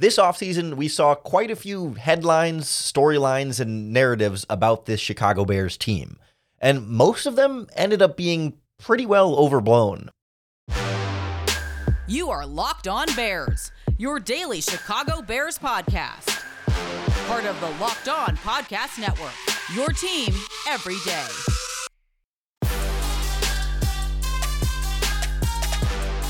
This 0.00 0.16
offseason, 0.16 0.76
we 0.76 0.88
saw 0.88 1.14
quite 1.14 1.50
a 1.50 1.54
few 1.54 1.92
headlines, 1.92 2.64
storylines, 2.64 3.60
and 3.60 3.92
narratives 3.92 4.46
about 4.48 4.86
this 4.86 4.98
Chicago 4.98 5.44
Bears 5.44 5.76
team. 5.76 6.16
And 6.58 6.88
most 6.88 7.26
of 7.26 7.36
them 7.36 7.66
ended 7.76 8.00
up 8.00 8.16
being 8.16 8.54
pretty 8.78 9.04
well 9.04 9.34
overblown. 9.36 10.08
You 12.08 12.30
are 12.30 12.46
Locked 12.46 12.88
On 12.88 13.14
Bears, 13.14 13.72
your 13.98 14.18
daily 14.18 14.62
Chicago 14.62 15.20
Bears 15.20 15.58
podcast. 15.58 16.46
Part 17.28 17.44
of 17.44 17.60
the 17.60 17.68
Locked 17.78 18.08
On 18.08 18.38
Podcast 18.38 18.98
Network, 18.98 19.34
your 19.74 19.90
team 19.90 20.32
every 20.66 20.96
day. 21.04 21.59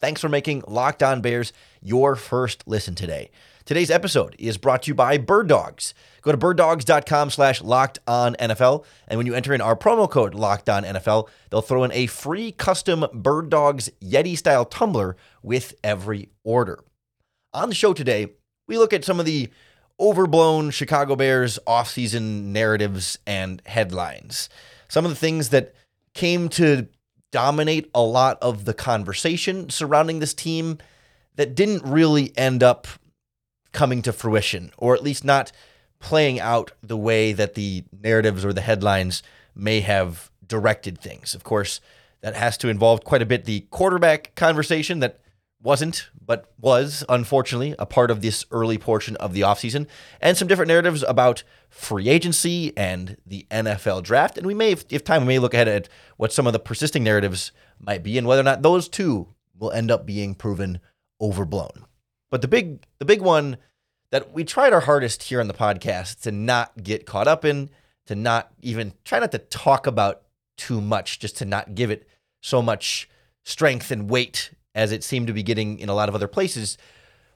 Thanks 0.00 0.20
for 0.20 0.28
making 0.28 0.62
Locked 0.68 1.02
On 1.02 1.20
Bears 1.20 1.52
your 1.82 2.14
first 2.14 2.62
listen 2.66 2.94
today. 2.94 3.30
Today's 3.64 3.90
episode 3.90 4.36
is 4.38 4.56
brought 4.56 4.84
to 4.84 4.88
you 4.88 4.94
by 4.94 5.18
Bird 5.18 5.48
Dogs. 5.48 5.92
Go 6.22 6.30
to 6.30 6.38
birddogs.com 6.38 7.30
slash 7.30 7.60
locked 7.60 7.98
on 8.06 8.36
NFL. 8.36 8.84
And 9.08 9.18
when 9.18 9.26
you 9.26 9.34
enter 9.34 9.52
in 9.52 9.60
our 9.60 9.74
promo 9.74 10.08
code 10.08 10.34
locked 10.34 10.68
on 10.68 10.84
NFL, 10.84 11.28
they'll 11.50 11.62
throw 11.62 11.82
in 11.82 11.92
a 11.92 12.06
free 12.06 12.52
custom 12.52 13.06
Bird 13.12 13.50
Dogs 13.50 13.90
Yeti 14.00 14.38
style 14.38 14.64
tumbler 14.64 15.16
with 15.42 15.74
every 15.82 16.30
order. 16.44 16.78
On 17.52 17.68
the 17.68 17.74
show 17.74 17.92
today, 17.92 18.28
we 18.68 18.78
look 18.78 18.92
at 18.92 19.04
some 19.04 19.18
of 19.18 19.26
the 19.26 19.48
overblown 19.98 20.70
Chicago 20.70 21.16
Bears 21.16 21.58
offseason 21.66 22.44
narratives 22.44 23.18
and 23.26 23.60
headlines. 23.66 24.48
Some 24.86 25.04
of 25.04 25.10
the 25.10 25.16
things 25.16 25.48
that 25.48 25.74
came 26.14 26.48
to 26.50 26.86
dominate 27.30 27.90
a 27.94 28.02
lot 28.02 28.38
of 28.40 28.64
the 28.64 28.74
conversation 28.74 29.68
surrounding 29.70 30.18
this 30.18 30.34
team 30.34 30.78
that 31.36 31.54
didn't 31.54 31.84
really 31.84 32.36
end 32.36 32.62
up 32.62 32.86
coming 33.72 34.02
to 34.02 34.12
fruition, 34.12 34.72
or 34.76 34.94
at 34.94 35.02
least 35.02 35.24
not 35.24 35.52
playing 36.00 36.40
out 36.40 36.72
the 36.82 36.96
way 36.96 37.32
that 37.32 37.54
the 37.54 37.84
narratives 38.02 38.44
or 38.44 38.52
the 38.52 38.60
headlines 38.60 39.22
may 39.54 39.80
have 39.80 40.30
directed 40.46 40.98
things. 40.98 41.34
Of 41.34 41.44
course, 41.44 41.80
that 42.20 42.34
has 42.34 42.56
to 42.58 42.68
involve 42.68 43.04
quite 43.04 43.22
a 43.22 43.26
bit 43.26 43.44
the 43.44 43.60
quarterback 43.70 44.34
conversation 44.34 45.00
that 45.00 45.20
wasn't, 45.60 46.10
but 46.24 46.52
was, 46.60 47.04
unfortunately, 47.08 47.74
a 47.78 47.86
part 47.86 48.10
of 48.10 48.22
this 48.22 48.44
early 48.50 48.78
portion 48.78 49.16
of 49.16 49.32
the 49.32 49.40
offseason, 49.40 49.86
and 50.20 50.36
some 50.36 50.48
different 50.48 50.68
narratives 50.68 51.02
about 51.02 51.42
free 51.68 52.08
agency 52.08 52.76
and 52.76 53.16
the 53.26 53.46
NFL 53.50 54.02
draft. 54.02 54.38
And 54.38 54.46
we 54.46 54.54
may, 54.54 54.72
if 54.72 55.04
time, 55.04 55.22
we 55.22 55.28
may 55.28 55.38
look 55.38 55.54
ahead 55.54 55.68
at 55.68 55.88
what 56.16 56.32
some 56.32 56.46
of 56.46 56.52
the 56.52 56.58
persisting 56.58 57.02
narratives 57.04 57.52
might 57.80 58.02
be 58.02 58.18
and 58.18 58.26
whether 58.26 58.40
or 58.40 58.44
not 58.44 58.62
those 58.62 58.88
too 58.88 59.28
will 59.58 59.72
end 59.72 59.90
up 59.90 60.06
being 60.06 60.34
proven 60.34 60.80
overblown. 61.20 61.86
But 62.30 62.42
the 62.42 62.48
big, 62.48 62.84
the 62.98 63.04
big 63.04 63.22
one 63.22 63.56
that 64.10 64.32
we 64.32 64.44
tried 64.44 64.72
our 64.72 64.80
hardest 64.80 65.24
here 65.24 65.40
on 65.40 65.48
the 65.48 65.54
podcast 65.54 66.20
to 66.22 66.32
not 66.32 66.82
get 66.82 67.06
caught 67.06 67.28
up 67.28 67.44
in, 67.44 67.70
to 68.06 68.14
not 68.14 68.52
even 68.62 68.94
try 69.04 69.18
not 69.18 69.32
to 69.32 69.38
talk 69.38 69.86
about 69.86 70.22
too 70.56 70.80
much, 70.80 71.18
just 71.18 71.36
to 71.38 71.44
not 71.44 71.74
give 71.74 71.90
it 71.90 72.08
so 72.40 72.62
much 72.62 73.08
strength 73.44 73.90
and 73.90 74.08
weight 74.08 74.50
as 74.74 74.92
it 74.92 75.04
seemed 75.04 75.26
to 75.26 75.32
be 75.32 75.42
getting 75.42 75.78
in 75.78 75.88
a 75.88 75.94
lot 75.94 76.08
of 76.08 76.14
other 76.14 76.28
places, 76.28 76.78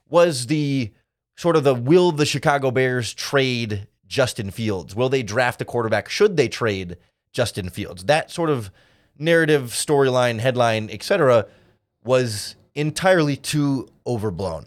was 0.08 0.46
the 0.46 0.92
sort 1.36 1.56
of 1.56 1.64
the 1.64 1.74
will 1.74 2.12
the 2.12 2.26
Chicago 2.26 2.70
Bears 2.70 3.14
trade 3.14 3.86
Justin 4.06 4.50
Fields? 4.50 4.94
Will 4.94 5.08
they 5.08 5.22
draft 5.22 5.60
a 5.62 5.64
quarterback? 5.64 6.08
Should 6.08 6.36
they 6.36 6.48
trade 6.48 6.98
Justin 7.32 7.70
Fields? 7.70 8.04
That 8.04 8.30
sort 8.30 8.50
of 8.50 8.70
narrative, 9.18 9.70
storyline, 9.70 10.40
headline, 10.40 10.90
etc., 10.90 11.46
was 12.04 12.56
entirely 12.74 13.36
too 13.36 13.88
overblown. 14.06 14.66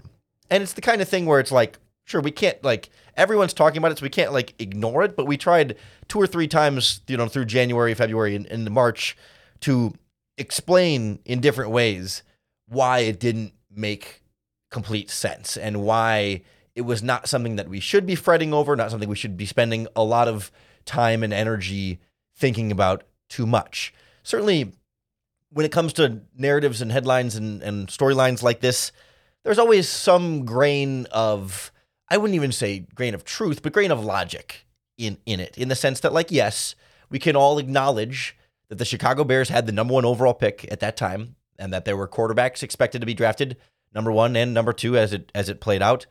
And 0.50 0.64
it's 0.64 0.74
the 0.74 0.82
kind 0.82 1.02
of 1.02 1.10
thing 1.10 1.26
where 1.26 1.40
it's 1.40 1.52
like, 1.52 1.78
sure, 2.06 2.22
we 2.22 2.32
can't 2.32 2.64
like 2.64 2.90
everyone's 3.16 3.54
talking 3.54 3.78
about 3.78 3.92
it, 3.92 4.00
so 4.00 4.04
we 4.04 4.10
can't 4.10 4.34
like 4.34 4.54
ignore 4.60 5.04
it. 5.04 5.16
But 5.16 5.28
we 5.28 5.38
tried 5.38 5.76
two 6.08 6.20
or 6.20 6.28
three 6.28 6.48
times, 6.48 7.02
you 7.08 7.18
know, 7.18 7.28
through 7.28 7.46
January, 7.46 7.94
February, 7.94 8.36
and, 8.36 8.46
and 8.48 8.70
March 8.72 9.18
to 9.62 9.94
explain 10.38 11.20
in 11.26 11.40
different 11.40 11.72
ways 11.72 12.24
why 12.68 13.00
it 13.00 13.20
didn't 13.20 13.54
make 13.70 14.22
complete 14.72 15.10
sense 15.10 15.58
and 15.58 15.84
why 15.84 16.42
it 16.76 16.82
was 16.82 17.02
not 17.02 17.30
something 17.30 17.56
that 17.56 17.70
we 17.70 17.80
should 17.80 18.06
be 18.06 18.16
fretting 18.16 18.54
over, 18.54 18.76
not 18.76 18.92
something 18.92 19.08
we 19.08 19.16
should 19.16 19.38
be 19.38 19.46
spending 19.46 19.88
a 19.96 20.04
lot 20.04 20.28
of 20.28 20.52
time 20.84 21.24
and 21.24 21.34
energy 21.34 22.00
thinking 22.36 22.72
about 22.72 23.04
too 23.30 23.46
much. 23.46 23.94
Certainly, 24.24 24.74
when 25.50 25.66
it 25.66 25.72
comes 25.72 25.94
to 25.94 26.22
narratives 26.38 26.82
and 26.82 26.92
headlines 26.92 27.36
and, 27.36 27.62
and 27.64 27.88
storylines 27.88 28.44
like 28.44 28.60
this, 28.60 28.92
there's 29.44 29.60
always 29.60 29.88
some 29.88 30.44
grain 30.44 31.08
of, 31.12 31.72
I 32.10 32.18
wouldn't 32.18 32.36
even 32.36 32.52
say 32.52 32.80
grain 32.94 33.14
of 33.14 33.24
truth, 33.24 33.62
but 33.62 33.72
grain 33.72 33.92
of 33.92 34.04
logic 34.04 34.66
in, 34.98 35.18
in 35.26 35.40
it, 35.40 35.58
in 35.58 35.70
the 35.70 35.76
sense 35.76 36.02
that, 36.02 36.14
like, 36.14 36.32
yes, 36.32 36.76
we 37.10 37.20
can 37.20 37.36
all 37.36 37.58
acknowledge 37.58 38.36
that 38.68 38.76
the 38.76 38.86
Chicago 38.86 39.24
Bears 39.24 39.50
had 39.50 39.66
the 39.66 39.72
number 39.72 39.94
one 39.94 40.06
overall 40.06 40.34
pick 40.34 40.70
at 40.72 40.82
that 40.82 40.98
time 40.98 41.36
and 41.58 41.74
that 41.74 41.86
there 41.86 41.98
were 41.98 42.08
quarterbacks 42.08 42.64
expected 42.64 43.00
to 43.00 43.06
be 43.06 43.14
drafted 43.14 43.58
number 43.94 44.12
one 44.12 44.36
and 44.36 44.54
number 44.54 44.74
two 44.74 44.98
as 44.98 45.14
it 45.14 45.32
as 45.34 45.50
it 45.50 45.62
played 45.62 45.82
out, 45.82 46.06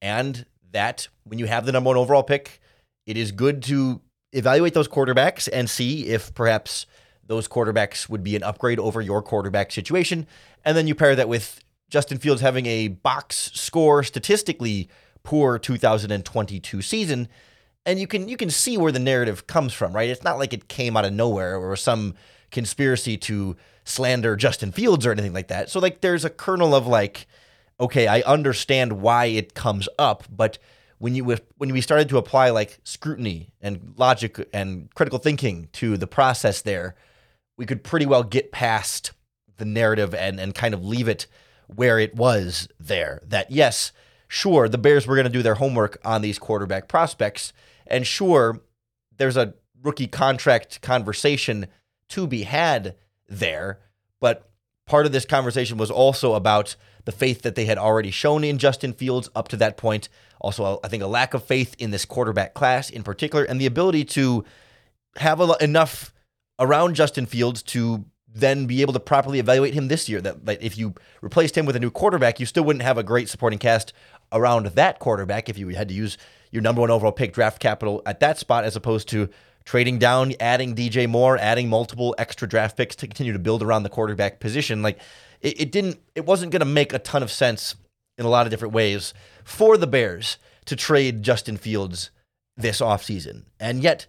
and 0.00 0.46
that 0.72 1.08
when 1.24 1.38
you 1.38 1.46
have 1.46 1.66
the 1.66 1.72
number 1.72 1.88
one 1.88 1.96
overall 1.96 2.22
pick, 2.22 2.60
it 3.06 3.16
is 3.16 3.32
good 3.32 3.62
to 3.64 4.00
evaluate 4.32 4.74
those 4.74 4.88
quarterbacks 4.88 5.48
and 5.52 5.68
see 5.70 6.06
if 6.08 6.34
perhaps 6.34 6.86
those 7.26 7.48
quarterbacks 7.48 8.08
would 8.08 8.22
be 8.22 8.36
an 8.36 8.42
upgrade 8.42 8.78
over 8.78 9.00
your 9.00 9.22
quarterback 9.22 9.72
situation, 9.72 10.26
and 10.64 10.76
then 10.76 10.86
you 10.86 10.94
pair 10.94 11.16
that 11.16 11.28
with 11.28 11.64
Justin 11.90 12.18
Fields 12.18 12.40
having 12.40 12.66
a 12.66 12.88
box 12.88 13.50
score 13.54 14.02
statistically 14.02 14.88
poor 15.22 15.58
2022 15.58 16.82
season. 16.82 17.28
And 17.86 17.98
you 17.98 18.06
can 18.06 18.28
you 18.28 18.36
can 18.36 18.50
see 18.50 18.78
where 18.78 18.92
the 18.92 18.98
narrative 18.98 19.46
comes 19.46 19.72
from, 19.72 19.92
right? 19.92 20.08
It's 20.08 20.24
not 20.24 20.38
like 20.38 20.52
it 20.52 20.68
came 20.68 20.96
out 20.96 21.04
of 21.04 21.12
nowhere 21.12 21.56
or 21.58 21.76
some 21.76 22.14
conspiracy 22.54 23.18
to 23.18 23.56
slander 23.84 24.34
Justin 24.36 24.72
Fields 24.72 25.04
or 25.04 25.12
anything 25.12 25.34
like 25.34 25.48
that. 25.48 25.68
So 25.68 25.78
like 25.78 26.00
there's 26.00 26.24
a 26.24 26.30
kernel 26.30 26.74
of 26.74 26.86
like, 26.86 27.26
okay, 27.78 28.06
I 28.06 28.22
understand 28.22 29.02
why 29.02 29.26
it 29.26 29.52
comes 29.52 29.88
up, 29.98 30.24
but 30.30 30.58
when 30.98 31.14
you 31.14 31.36
when 31.58 31.72
we 31.72 31.82
started 31.82 32.08
to 32.08 32.16
apply 32.16 32.48
like 32.50 32.78
scrutiny 32.84 33.50
and 33.60 33.92
logic 33.98 34.48
and 34.54 34.88
critical 34.94 35.18
thinking 35.18 35.68
to 35.72 35.98
the 35.98 36.06
process 36.06 36.62
there, 36.62 36.94
we 37.58 37.66
could 37.66 37.84
pretty 37.84 38.06
well 38.06 38.22
get 38.22 38.52
past 38.52 39.12
the 39.58 39.66
narrative 39.66 40.14
and 40.14 40.40
and 40.40 40.54
kind 40.54 40.72
of 40.72 40.84
leave 40.84 41.08
it 41.08 41.26
where 41.66 41.98
it 41.98 42.14
was 42.14 42.68
there. 42.78 43.20
That 43.26 43.50
yes, 43.50 43.92
sure, 44.28 44.68
the 44.68 44.78
Bears 44.78 45.06
were 45.06 45.16
going 45.16 45.26
to 45.26 45.30
do 45.30 45.42
their 45.42 45.56
homework 45.56 45.98
on 46.04 46.22
these 46.22 46.38
quarterback 46.38 46.88
prospects, 46.88 47.52
and 47.86 48.06
sure, 48.06 48.62
there's 49.16 49.36
a 49.36 49.54
rookie 49.82 50.06
contract 50.06 50.80
conversation 50.80 51.66
to 52.08 52.26
be 52.26 52.42
had 52.42 52.96
there. 53.28 53.80
But 54.20 54.48
part 54.86 55.06
of 55.06 55.12
this 55.12 55.24
conversation 55.24 55.76
was 55.76 55.90
also 55.90 56.34
about 56.34 56.76
the 57.04 57.12
faith 57.12 57.42
that 57.42 57.54
they 57.54 57.66
had 57.66 57.78
already 57.78 58.10
shown 58.10 58.44
in 58.44 58.58
Justin 58.58 58.92
Fields 58.92 59.28
up 59.34 59.48
to 59.48 59.56
that 59.56 59.76
point. 59.76 60.08
Also, 60.40 60.80
I 60.82 60.88
think 60.88 61.02
a 61.02 61.06
lack 61.06 61.34
of 61.34 61.44
faith 61.44 61.74
in 61.78 61.90
this 61.90 62.04
quarterback 62.04 62.54
class 62.54 62.90
in 62.90 63.02
particular, 63.02 63.44
and 63.44 63.60
the 63.60 63.66
ability 63.66 64.04
to 64.04 64.44
have 65.16 65.40
a, 65.40 65.56
enough 65.60 66.12
around 66.58 66.94
Justin 66.94 67.26
Fields 67.26 67.62
to 67.62 68.04
then 68.34 68.66
be 68.66 68.82
able 68.82 68.92
to 68.92 69.00
properly 69.00 69.38
evaluate 69.38 69.74
him 69.74 69.88
this 69.88 70.08
year. 70.08 70.20
That, 70.20 70.44
that 70.46 70.62
if 70.62 70.76
you 70.76 70.94
replaced 71.22 71.56
him 71.56 71.66
with 71.66 71.76
a 71.76 71.80
new 71.80 71.90
quarterback, 71.90 72.40
you 72.40 72.46
still 72.46 72.64
wouldn't 72.64 72.82
have 72.82 72.98
a 72.98 73.02
great 73.02 73.28
supporting 73.28 73.58
cast 73.58 73.92
around 74.32 74.66
that 74.66 74.98
quarterback 74.98 75.48
if 75.48 75.56
you 75.56 75.68
had 75.68 75.88
to 75.88 75.94
use 75.94 76.18
your 76.50 76.62
number 76.62 76.80
one 76.80 76.90
overall 76.90 77.12
pick 77.12 77.32
draft 77.32 77.60
capital 77.60 78.02
at 78.06 78.20
that 78.20 78.38
spot 78.38 78.64
as 78.64 78.76
opposed 78.76 79.08
to 79.08 79.28
trading 79.64 79.98
down, 79.98 80.32
adding 80.40 80.74
DJ 80.74 81.08
Moore, 81.08 81.38
adding 81.38 81.68
multiple 81.68 82.14
extra 82.18 82.48
draft 82.48 82.76
picks 82.76 82.96
to 82.96 83.06
continue 83.06 83.32
to 83.32 83.38
build 83.38 83.62
around 83.62 83.82
the 83.82 83.88
quarterback 83.88 84.40
position. 84.40 84.82
Like 84.82 84.98
it, 85.40 85.60
it 85.60 85.72
didn't, 85.72 86.00
it 86.14 86.26
wasn't 86.26 86.52
going 86.52 86.60
to 86.60 86.66
make 86.66 86.92
a 86.92 86.98
ton 86.98 87.22
of 87.22 87.30
sense 87.30 87.74
in 88.18 88.24
a 88.24 88.28
lot 88.28 88.46
of 88.46 88.50
different 88.50 88.74
ways 88.74 89.14
for 89.42 89.76
the 89.76 89.86
Bears 89.86 90.38
to 90.66 90.76
trade 90.76 91.22
Justin 91.22 91.56
Fields 91.56 92.10
this 92.56 92.80
offseason. 92.80 93.44
And 93.58 93.82
yet 93.82 94.06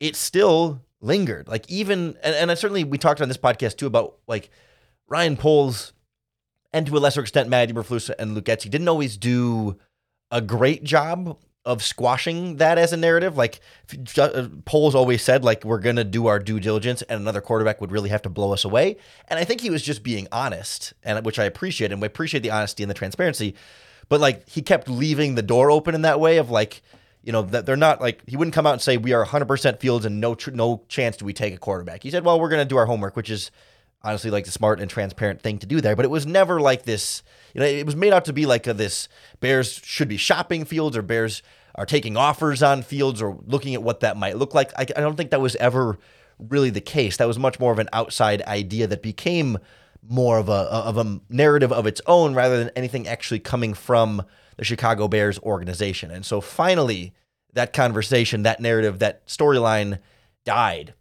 it 0.00 0.16
still 0.16 0.82
lingered. 1.00 1.48
Like 1.48 1.70
even, 1.70 2.16
and, 2.22 2.50
and 2.50 2.58
certainly 2.58 2.84
we 2.84 2.98
talked 2.98 3.20
on 3.20 3.28
this 3.28 3.36
podcast 3.36 3.76
too 3.76 3.86
about 3.86 4.16
like 4.26 4.50
Ryan 5.08 5.36
Poles 5.36 5.92
and 6.72 6.86
to 6.86 6.96
a 6.96 6.98
lesser 6.98 7.20
extent 7.20 7.48
Matt 7.48 7.68
Eberflus 7.68 8.10
and 8.18 8.34
Luke 8.34 8.46
Getsy 8.46 8.70
didn't 8.70 8.88
always 8.88 9.16
do 9.16 9.78
a 10.30 10.40
great 10.40 10.84
job 10.84 11.38
of 11.66 11.82
squashing 11.82 12.56
that 12.56 12.78
as 12.78 12.92
a 12.92 12.96
narrative. 12.96 13.36
Like 13.36 13.60
uh, 14.16 14.48
Poles 14.64 14.94
always 14.94 15.20
said, 15.20 15.44
like 15.44 15.64
we're 15.64 15.80
gonna 15.80 16.04
do 16.04 16.28
our 16.28 16.38
due 16.38 16.60
diligence, 16.60 17.02
and 17.02 17.20
another 17.20 17.40
quarterback 17.40 17.80
would 17.80 17.90
really 17.90 18.08
have 18.08 18.22
to 18.22 18.30
blow 18.30 18.52
us 18.52 18.64
away. 18.64 18.96
And 19.28 19.38
I 19.38 19.44
think 19.44 19.60
he 19.60 19.68
was 19.68 19.82
just 19.82 20.02
being 20.02 20.28
honest, 20.30 20.94
and 21.02 21.26
which 21.26 21.38
I 21.38 21.44
appreciate, 21.44 21.92
and 21.92 22.00
we 22.00 22.06
appreciate 22.06 22.40
the 22.40 22.52
honesty 22.52 22.82
and 22.84 22.88
the 22.88 22.94
transparency. 22.94 23.54
But 24.08 24.20
like 24.20 24.48
he 24.48 24.62
kept 24.62 24.88
leaving 24.88 25.34
the 25.34 25.42
door 25.42 25.70
open 25.70 25.94
in 25.94 26.02
that 26.02 26.20
way 26.20 26.36
of 26.36 26.50
like, 26.50 26.82
you 27.24 27.32
know, 27.32 27.42
that 27.42 27.66
they're 27.66 27.76
not 27.76 28.00
like 28.00 28.22
he 28.28 28.36
wouldn't 28.36 28.54
come 28.54 28.66
out 28.66 28.74
and 28.74 28.80
say 28.82 28.96
we 28.96 29.12
are 29.12 29.26
100% 29.26 29.80
Fields 29.80 30.06
and 30.06 30.20
no 30.20 30.36
tr- 30.36 30.52
no 30.52 30.84
chance 30.88 31.16
do 31.16 31.24
we 31.24 31.32
take 31.32 31.52
a 31.52 31.58
quarterback. 31.58 32.04
He 32.04 32.10
said, 32.10 32.24
well, 32.24 32.40
we're 32.40 32.48
gonna 32.48 32.64
do 32.64 32.76
our 32.76 32.86
homework, 32.86 33.16
which 33.16 33.28
is 33.28 33.50
honestly 34.06 34.30
like 34.30 34.44
the 34.44 34.50
smart 34.50 34.80
and 34.80 34.88
transparent 34.88 35.42
thing 35.42 35.58
to 35.58 35.66
do 35.66 35.80
there. 35.80 35.96
But 35.96 36.04
it 36.04 36.10
was 36.10 36.26
never 36.26 36.60
like 36.60 36.84
this. 36.84 37.22
You 37.54 37.60
know, 37.60 37.66
it 37.66 37.84
was 37.84 37.96
made 37.96 38.12
out 38.12 38.24
to 38.26 38.32
be 38.32 38.46
like 38.46 38.66
a, 38.66 38.74
this 38.74 39.08
Bears 39.40 39.80
should 39.84 40.08
be 40.08 40.16
shopping 40.16 40.64
Fields 40.64 40.96
or 40.96 41.02
Bears 41.02 41.42
are 41.74 41.86
taking 41.86 42.16
offers 42.16 42.62
on 42.62 42.82
Fields 42.82 43.20
or 43.20 43.38
looking 43.46 43.74
at 43.74 43.82
what 43.82 44.00
that 44.00 44.16
might 44.16 44.36
look 44.36 44.54
like. 44.54 44.72
I, 44.78 44.82
I 44.82 45.00
don't 45.00 45.16
think 45.16 45.30
that 45.30 45.40
was 45.40 45.56
ever 45.56 45.98
really 46.38 46.70
the 46.70 46.80
case. 46.80 47.16
That 47.16 47.28
was 47.28 47.38
much 47.38 47.58
more 47.58 47.72
of 47.72 47.78
an 47.78 47.88
outside 47.92 48.42
idea 48.42 48.86
that 48.86 49.02
became 49.02 49.58
more 50.08 50.38
of 50.38 50.48
a 50.48 50.52
of 50.52 50.98
a 50.98 51.20
narrative 51.28 51.72
of 51.72 51.86
its 51.86 52.00
own 52.06 52.34
rather 52.34 52.58
than 52.58 52.70
anything 52.76 53.08
actually 53.08 53.40
coming 53.40 53.74
from 53.74 54.22
the 54.56 54.64
Chicago 54.64 55.08
Bears 55.08 55.38
organization. 55.40 56.10
And 56.10 56.24
so 56.24 56.40
finally, 56.40 57.12
that 57.52 57.72
conversation, 57.72 58.42
that 58.44 58.60
narrative, 58.60 59.00
that 59.00 59.26
storyline 59.26 59.98
died 60.44 60.94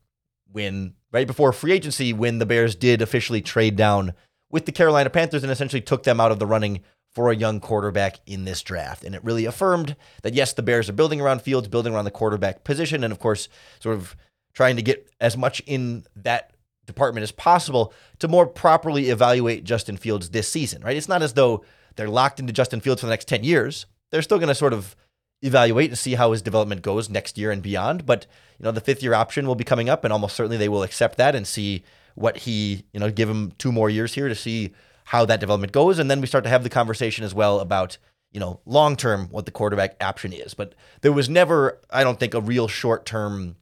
when 0.52 0.94
right 1.16 1.28
before 1.28 1.54
free 1.54 1.72
agency 1.72 2.12
when 2.12 2.40
the 2.40 2.46
Bears 2.46 2.76
did 2.76 3.02
officially 3.02 3.42
trade 3.42 3.78
down 3.78 4.14
with 4.52 4.66
the 4.66 4.72
Carolina 4.74 5.10
Panthers 5.10 5.44
and 5.44 5.52
essentially 5.52 5.82
took 5.82 6.04
them 6.04 6.20
out 6.20 6.30
of 6.30 6.40
the 6.40 6.46
running 6.46 6.82
for 7.14 7.32
a 7.32 7.36
young 7.36 7.62
quarterback 7.62 8.20
in 8.26 8.44
this 8.44 8.62
draft. 8.62 9.06
And 9.06 9.16
it 9.16 9.24
really 9.24 9.46
affirmed 9.46 9.96
that, 10.24 10.34
yes, 10.34 10.52
the 10.52 10.62
Bears 10.62 10.90
are 10.90 10.94
building 10.94 11.22
around 11.22 11.42
Fields, 11.42 11.70
building 11.70 11.94
around 11.94 12.04
the 12.04 12.12
quarterback 12.12 12.66
position, 12.66 13.02
and 13.02 13.14
of 13.14 13.20
course, 13.20 13.48
sort 13.80 13.96
of 13.96 14.18
trying 14.54 14.76
to 14.76 14.82
get 14.82 15.10
as 15.22 15.38
much 15.38 15.62
in 15.66 16.04
that 16.18 16.52
department 16.86 17.24
as 17.24 17.32
possible 17.32 17.94
to 18.20 18.28
more 18.28 18.46
properly 18.46 19.10
evaluate 19.10 19.64
Justin 19.64 19.96
Fields 19.96 20.32
this 20.32 20.50
season, 20.50 20.82
right? 20.84 20.98
It's 20.98 21.08
not 21.08 21.24
as 21.24 21.32
though 21.32 21.64
they're 21.96 22.10
locked 22.10 22.42
into 22.42 22.52
Justin 22.52 22.82
Fields 22.82 23.00
for 23.00 23.08
the 23.08 23.14
next 23.14 23.30
10 23.30 23.46
years. 23.46 23.86
They're 24.12 24.22
still 24.22 24.38
going 24.38 24.50
to 24.50 24.56
sort 24.56 24.74
of 24.74 24.98
evaluate 25.42 25.90
and 25.90 25.98
see 25.98 26.16
how 26.16 26.32
his 26.32 26.42
development 26.42 26.82
goes 26.82 27.10
next 27.10 27.38
year 27.38 27.52
and 27.52 27.62
beyond. 27.62 28.06
But, 28.06 28.26
you 28.60 28.64
know, 28.64 28.72
the 28.72 28.82
fifth 28.82 29.04
year 29.04 29.14
option 29.14 29.48
will 29.48 29.56
be 29.56 29.64
coming 29.64 29.90
up, 29.90 30.04
and 30.04 30.12
almost 30.12 30.36
certainly 30.36 30.58
they 30.58 30.70
will 30.70 30.84
accept 30.84 31.18
that 31.18 31.36
and 31.36 31.46
see 31.48 31.84
what 32.16 32.38
he, 32.38 32.86
you 32.94 33.00
know, 33.00 33.12
give 33.12 33.30
him 33.30 33.52
two 33.58 33.72
more 33.72 33.90
years 33.90 34.14
here 34.14 34.30
to 34.30 34.36
see 34.36 34.72
how 35.06 35.26
that 35.26 35.40
development 35.40 35.74
goes. 35.74 36.00
And 36.00 36.10
then 36.10 36.22
we 36.22 36.28
start 36.28 36.44
to 36.46 36.50
have 36.50 36.64
the 36.64 36.70
conversation 36.70 37.24
as 37.24 37.34
well 37.34 37.60
about, 37.60 37.98
you 38.32 38.40
know, 38.40 38.60
long 38.66 38.96
term 38.96 39.28
what 39.30 39.46
the 39.46 39.52
quarterback 39.52 40.02
option 40.04 40.34
is. 40.34 40.54
But 40.54 40.74
there 41.02 41.14
was 41.14 41.30
never, 41.30 41.80
I 41.92 42.04
don't 42.04 42.20
think, 42.20 42.34
a 42.34 42.42
real 42.42 42.68
short 42.68 43.06
term 43.06 43.58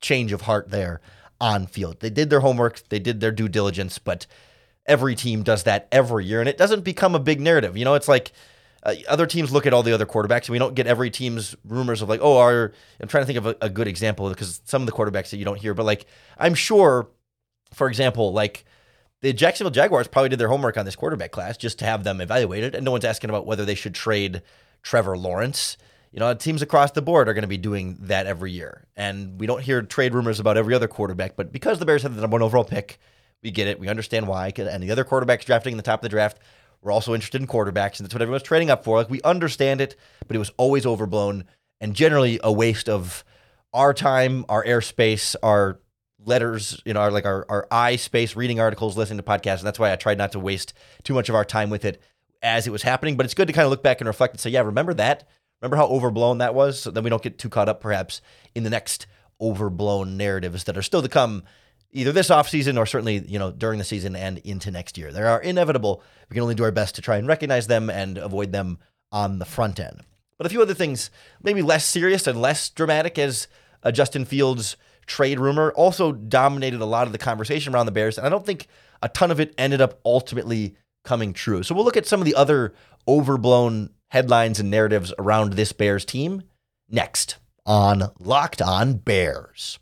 change 0.00 0.32
of 0.32 0.42
heart 0.42 0.70
there 0.70 1.00
on 1.40 1.66
field. 1.66 2.00
They 2.00 2.10
did 2.10 2.30
their 2.30 2.40
homework, 2.40 2.88
they 2.88 2.98
did 2.98 3.20
their 3.20 3.32
due 3.32 3.48
diligence, 3.48 3.98
but 3.98 4.26
every 4.86 5.14
team 5.14 5.42
does 5.42 5.64
that 5.64 5.88
every 5.92 6.24
year. 6.24 6.40
And 6.40 6.48
it 6.48 6.56
doesn't 6.56 6.84
become 6.84 7.14
a 7.14 7.20
big 7.20 7.40
narrative. 7.40 7.76
You 7.76 7.84
know, 7.84 7.94
it's 7.94 8.08
like, 8.08 8.32
uh, 8.86 8.94
other 9.08 9.26
teams 9.26 9.50
look 9.50 9.66
at 9.66 9.74
all 9.74 9.82
the 9.82 9.92
other 9.92 10.06
quarterbacks, 10.06 10.42
and 10.42 10.50
we 10.50 10.58
don't 10.58 10.74
get 10.76 10.86
every 10.86 11.10
team's 11.10 11.56
rumors 11.64 12.02
of 12.02 12.08
like, 12.08 12.20
oh, 12.22 12.38
are 12.38 12.72
I'm 13.00 13.08
trying 13.08 13.22
to 13.22 13.26
think 13.26 13.38
of 13.38 13.46
a, 13.46 13.56
a 13.60 13.68
good 13.68 13.88
example 13.88 14.28
because 14.28 14.60
some 14.64 14.80
of 14.80 14.86
the 14.86 14.92
quarterbacks 14.92 15.30
that 15.30 15.38
you 15.38 15.44
don't 15.44 15.58
hear, 15.58 15.74
but 15.74 15.84
like 15.84 16.06
I'm 16.38 16.54
sure, 16.54 17.08
for 17.74 17.88
example, 17.88 18.32
like 18.32 18.64
the 19.22 19.32
Jacksonville 19.32 19.72
Jaguars 19.72 20.06
probably 20.06 20.28
did 20.28 20.38
their 20.38 20.48
homework 20.48 20.76
on 20.76 20.84
this 20.84 20.94
quarterback 20.94 21.32
class 21.32 21.56
just 21.56 21.80
to 21.80 21.84
have 21.84 22.04
them 22.04 22.20
evaluated, 22.20 22.76
and 22.76 22.84
no 22.84 22.92
one's 22.92 23.04
asking 23.04 23.28
about 23.28 23.44
whether 23.44 23.64
they 23.64 23.74
should 23.74 23.94
trade 23.94 24.42
Trevor 24.82 25.18
Lawrence. 25.18 25.76
You 26.12 26.20
know, 26.20 26.32
teams 26.32 26.62
across 26.62 26.92
the 26.92 27.02
board 27.02 27.28
are 27.28 27.34
going 27.34 27.42
to 27.42 27.48
be 27.48 27.58
doing 27.58 27.98
that 28.02 28.26
every 28.26 28.52
year, 28.52 28.86
and 28.96 29.40
we 29.40 29.48
don't 29.48 29.62
hear 29.62 29.82
trade 29.82 30.14
rumors 30.14 30.38
about 30.38 30.56
every 30.56 30.74
other 30.74 30.86
quarterback. 30.86 31.34
But 31.34 31.52
because 31.52 31.80
the 31.80 31.86
Bears 31.86 32.04
had 32.04 32.14
the 32.14 32.20
number 32.20 32.36
one 32.36 32.42
overall 32.42 32.64
pick, 32.64 33.00
we 33.42 33.50
get 33.50 33.66
it. 33.66 33.80
We 33.80 33.88
understand 33.88 34.28
why. 34.28 34.52
And 34.56 34.82
the 34.82 34.92
other 34.92 35.04
quarterbacks 35.04 35.44
drafting 35.44 35.72
in 35.72 35.76
the 35.76 35.82
top 35.82 36.00
of 36.00 36.02
the 36.02 36.08
draft 36.08 36.38
were 36.86 36.92
also 36.92 37.14
interested 37.14 37.40
in 37.40 37.48
quarterbacks, 37.48 37.98
and 37.98 38.06
that's 38.06 38.14
what 38.14 38.22
everyone's 38.22 38.44
trading 38.44 38.70
up 38.70 38.84
for. 38.84 38.98
Like 38.98 39.10
we 39.10 39.20
understand 39.22 39.80
it, 39.80 39.96
but 40.28 40.36
it 40.36 40.38
was 40.38 40.52
always 40.56 40.86
overblown 40.86 41.44
and 41.80 41.94
generally 41.94 42.38
a 42.44 42.52
waste 42.52 42.88
of 42.88 43.24
our 43.72 43.92
time, 43.92 44.44
our 44.48 44.64
airspace, 44.64 45.34
our 45.42 45.80
letters, 46.24 46.80
you 46.84 46.94
know, 46.94 47.00
our, 47.00 47.10
like 47.10 47.26
our, 47.26 47.44
our 47.48 47.66
eye 47.72 47.96
space, 47.96 48.36
reading 48.36 48.60
articles, 48.60 48.96
listening 48.96 49.18
to 49.18 49.24
podcasts. 49.24 49.58
And 49.58 49.66
that's 49.66 49.80
why 49.80 49.92
I 49.92 49.96
tried 49.96 50.16
not 50.16 50.32
to 50.32 50.38
waste 50.38 50.74
too 51.02 51.12
much 51.12 51.28
of 51.28 51.34
our 51.34 51.44
time 51.44 51.70
with 51.70 51.84
it 51.84 52.00
as 52.40 52.68
it 52.68 52.70
was 52.70 52.82
happening. 52.82 53.16
But 53.16 53.26
it's 53.26 53.34
good 53.34 53.48
to 53.48 53.52
kind 53.52 53.64
of 53.64 53.70
look 53.70 53.82
back 53.82 54.00
and 54.00 54.06
reflect 54.06 54.34
and 54.34 54.40
say, 54.40 54.50
yeah, 54.50 54.60
remember 54.60 54.94
that? 54.94 55.28
Remember 55.60 55.76
how 55.76 55.88
overblown 55.88 56.38
that 56.38 56.54
was? 56.54 56.80
So 56.80 56.92
then 56.92 57.02
we 57.02 57.10
don't 57.10 57.22
get 57.22 57.38
too 57.38 57.48
caught 57.48 57.68
up 57.68 57.80
perhaps 57.80 58.20
in 58.54 58.62
the 58.62 58.70
next 58.70 59.06
overblown 59.40 60.16
narratives 60.16 60.64
that 60.64 60.78
are 60.78 60.82
still 60.82 61.02
to 61.02 61.08
come 61.08 61.42
either 61.92 62.12
this 62.12 62.28
offseason 62.28 62.78
or 62.78 62.86
certainly, 62.86 63.18
you 63.26 63.38
know, 63.38 63.50
during 63.50 63.78
the 63.78 63.84
season 63.84 64.14
and 64.16 64.38
into 64.38 64.70
next 64.70 64.98
year. 64.98 65.12
They 65.12 65.22
are 65.22 65.40
inevitable. 65.40 66.02
We 66.28 66.34
can 66.34 66.42
only 66.42 66.54
do 66.54 66.64
our 66.64 66.72
best 66.72 66.94
to 66.96 67.02
try 67.02 67.16
and 67.16 67.26
recognize 67.26 67.66
them 67.66 67.88
and 67.90 68.18
avoid 68.18 68.52
them 68.52 68.78
on 69.12 69.38
the 69.38 69.44
front 69.44 69.80
end. 69.80 70.02
But 70.38 70.46
a 70.46 70.50
few 70.50 70.60
other 70.60 70.74
things, 70.74 71.10
maybe 71.42 71.62
less 71.62 71.86
serious 71.86 72.26
and 72.26 72.40
less 72.40 72.68
dramatic 72.68 73.18
as 73.18 73.48
Justin 73.92 74.24
Fields 74.24 74.76
trade 75.06 75.38
rumor 75.40 75.72
also 75.72 76.12
dominated 76.12 76.80
a 76.80 76.86
lot 76.86 77.06
of 77.06 77.12
the 77.12 77.18
conversation 77.18 77.74
around 77.74 77.86
the 77.86 77.92
Bears. 77.92 78.18
And 78.18 78.26
I 78.26 78.30
don't 78.30 78.44
think 78.44 78.66
a 79.02 79.08
ton 79.08 79.30
of 79.30 79.40
it 79.40 79.54
ended 79.56 79.80
up 79.80 80.00
ultimately 80.04 80.76
coming 81.04 81.32
true. 81.32 81.62
So 81.62 81.74
we'll 81.74 81.84
look 81.84 81.96
at 81.96 82.06
some 82.06 82.20
of 82.20 82.26
the 82.26 82.34
other 82.34 82.74
overblown 83.06 83.90
headlines 84.08 84.58
and 84.60 84.70
narratives 84.70 85.14
around 85.18 85.52
this 85.52 85.72
Bears 85.72 86.04
team 86.04 86.42
next 86.90 87.36
on 87.64 88.10
Locked 88.18 88.60
On 88.60 88.94
Bears. 88.94 89.78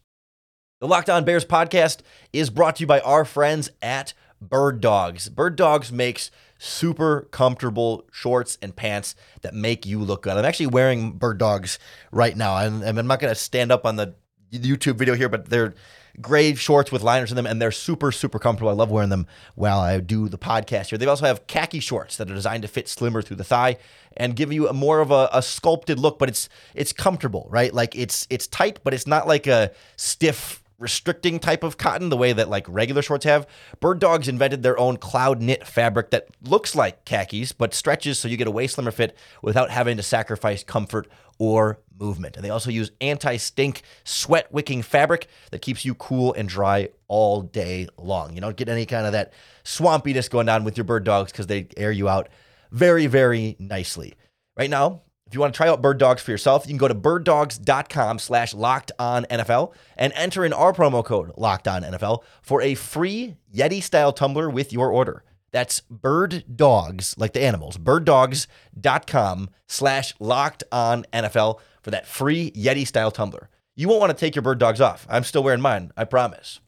The 0.85 0.89
Locked 0.89 1.09
On 1.09 1.25
Bears 1.25 1.47
podcast 1.47 2.01
is 2.31 2.51
brought 2.51 2.77
to 2.77 2.83
you 2.83 2.87
by 2.87 3.01
our 3.01 3.25
friends 3.25 3.71
at 3.81 4.13
Bird 4.39 4.83
Dogs. 4.83 5.31
Bird 5.31 5.57
Dogs 5.57 5.91
makes 5.91 6.31
super 6.59 7.23
comfortable 7.31 8.05
shorts 8.13 8.59
and 8.61 8.77
pants 8.77 9.17
that 9.41 9.55
make 9.55 9.87
you 9.87 9.99
look 10.01 10.25
good. 10.25 10.37
I'm 10.37 10.45
actually 10.45 10.67
wearing 10.67 11.13
Bird 11.13 11.39
Dogs 11.39 11.79
right 12.13 12.37
now. 12.37 12.57
I'm, 12.57 12.83
I'm 12.83 13.07
not 13.07 13.19
going 13.19 13.31
to 13.31 13.35
stand 13.35 13.73
up 13.73 13.87
on 13.87 13.97
the 13.97 14.15
YouTube 14.53 14.97
video 14.97 15.15
here, 15.15 15.31
but 15.31 15.49
they're 15.49 15.75
gray 16.21 16.55
shorts 16.55 16.93
with 16.93 17.03
liners 17.03 17.33
in 17.33 17.37
them, 17.37 17.47
and 17.47 17.63
they're 17.63 17.73
super, 17.73 18.13
super 18.13 18.39
comfortable. 18.39 18.69
I 18.69 18.75
love 18.75 18.91
wearing 18.91 19.09
them 19.09 19.27
while 19.55 19.81
I 19.81 19.99
do 20.01 20.29
the 20.29 20.37
podcast 20.37 20.89
here. 20.91 20.99
They 20.99 21.07
also 21.07 21.25
have 21.25 21.47
khaki 21.47 21.81
shorts 21.81 22.19
that 22.19 22.31
are 22.31 22.35
designed 22.35 22.61
to 22.61 22.69
fit 22.69 22.91
slimmer 22.91 23.23
through 23.23 23.39
the 23.39 23.45
thigh 23.45 23.79
and 24.19 24.37
give 24.37 24.53
you 24.53 24.69
a 24.69 24.75
more 24.75 25.01
of 25.01 25.11
a, 25.11 25.31
a, 25.33 25.41
sculpted 25.41 25.99
look, 25.99 26.19
but 26.19 26.29
it's 26.29 26.51
it's 26.75 26.93
comfortable, 26.93 27.49
right? 27.51 27.73
Like 27.73 27.97
it's 27.97 28.27
it's 28.29 28.47
tight, 28.47 28.81
but 28.85 28.93
it's 28.93 29.07
not 29.07 29.27
like 29.27 29.47
a 29.47 29.73
stiff 29.97 30.61
restricting 30.79 31.39
type 31.39 31.63
of 31.63 31.79
cotton 31.79 32.09
the 32.09 32.17
way 32.17 32.33
that 32.33 32.49
like 32.49 32.67
regular 32.69 33.03
shorts 33.03 33.25
have. 33.25 33.47
Bird 33.81 33.99
Dogs 33.99 34.29
invented 34.29 34.63
their 34.63 34.79
own 34.79 34.97
cloud 34.97 35.41
knit 35.41 35.67
fabric 35.67 36.11
that 36.11 36.29
looks 36.43 36.75
like 36.75 37.05
khakis 37.05 37.53
but 37.53 37.75
stretches 37.75 38.19
so 38.19 38.29
you 38.29 38.37
get 38.37 38.47
a 38.47 38.53
way 38.53 38.67
slimmer 38.67 38.91
fit 38.91 39.17
without 39.43 39.71
having 39.71 39.97
to 39.97 40.03
sacrifice 40.03 40.65
comfort 40.65 41.09
or 41.39 41.81
movement. 41.99 42.37
And 42.37 42.45
they 42.45 42.51
also 42.51 42.71
use 42.71 42.91
anti-stink 43.01 43.83
sweat 44.05 44.53
wicking 44.53 44.83
fabric 44.83 45.29
that 45.51 45.63
keeps 45.63 45.85
you 45.85 45.95
cool 45.95 46.33
and 46.35 46.49
dry 46.49 46.89
all 47.09 47.43
day 47.43 47.89
long. 47.97 48.35
You 48.35 48.41
don't 48.41 48.57
get 48.57 48.69
any 48.69 48.87
kind 48.87 49.07
of 49.07 49.13
that 49.13 49.33
swampiness 49.65 50.31
going 50.31 50.49
on 50.49 50.65
with 50.65 50.77
your 50.77 50.85
bird 50.85 51.05
dogs 51.05 51.33
because 51.33 51.47
they 51.47 51.69
air 51.77 51.93
you 51.93 52.09
out 52.09 52.29
very, 52.71 53.07
very 53.07 53.57
nicely. 53.59 54.15
Right 54.57 54.71
now, 54.71 55.03
if 55.27 55.35
you 55.35 55.41
want 55.41 55.55
to 55.55 55.57
try 55.57 55.69
out 55.69 55.81
Bird 55.81 55.99
Dogs 55.99 56.23
for 56.23 56.31
yourself, 56.31 56.67
you 56.67 56.71
can 56.71 56.79
go 56.79 56.89
to 56.89 56.95
birddogs.com 56.95 58.19
slash 58.19 58.53
locked 58.55 58.93
on 58.99 59.25
NFL 59.25 59.73
and 59.97 60.13
enter 60.15 60.45
in 60.45 60.53
our 60.53 60.73
promo 60.73 61.05
code 61.05 61.33
locked 61.37 61.67
on 61.67 61.83
NFL 61.83 62.23
for 62.43 62.61
a 62.61 62.75
free 62.75 63.37
Yeti 63.55 63.83
style 63.83 64.13
tumbler 64.13 64.51
with 64.51 64.73
your 64.73 64.91
order. 64.91 65.25
That's 65.51 65.81
bird 65.81 66.45
dogs, 66.57 67.15
like 67.17 67.33
the 67.33 67.43
animals, 67.43 67.79
birddogs.com 67.79 69.51
slash 69.67 70.15
locked 70.19 70.65
on 70.71 71.05
NFL 71.13 71.61
for 71.83 71.91
that 71.91 72.07
free 72.07 72.51
Yeti 72.53 72.87
style 72.87 73.11
tumbler. 73.11 73.49
You 73.77 73.89
won't 73.89 74.01
want 74.01 74.11
to 74.11 74.19
take 74.19 74.35
your 74.37 74.43
bird 74.43 74.59
dogs 74.59 74.81
off. 74.81 75.07
I'm 75.09 75.25
still 75.25 75.43
wearing 75.43 75.61
mine, 75.61 75.91
I 75.97 76.05
promise. 76.05 76.61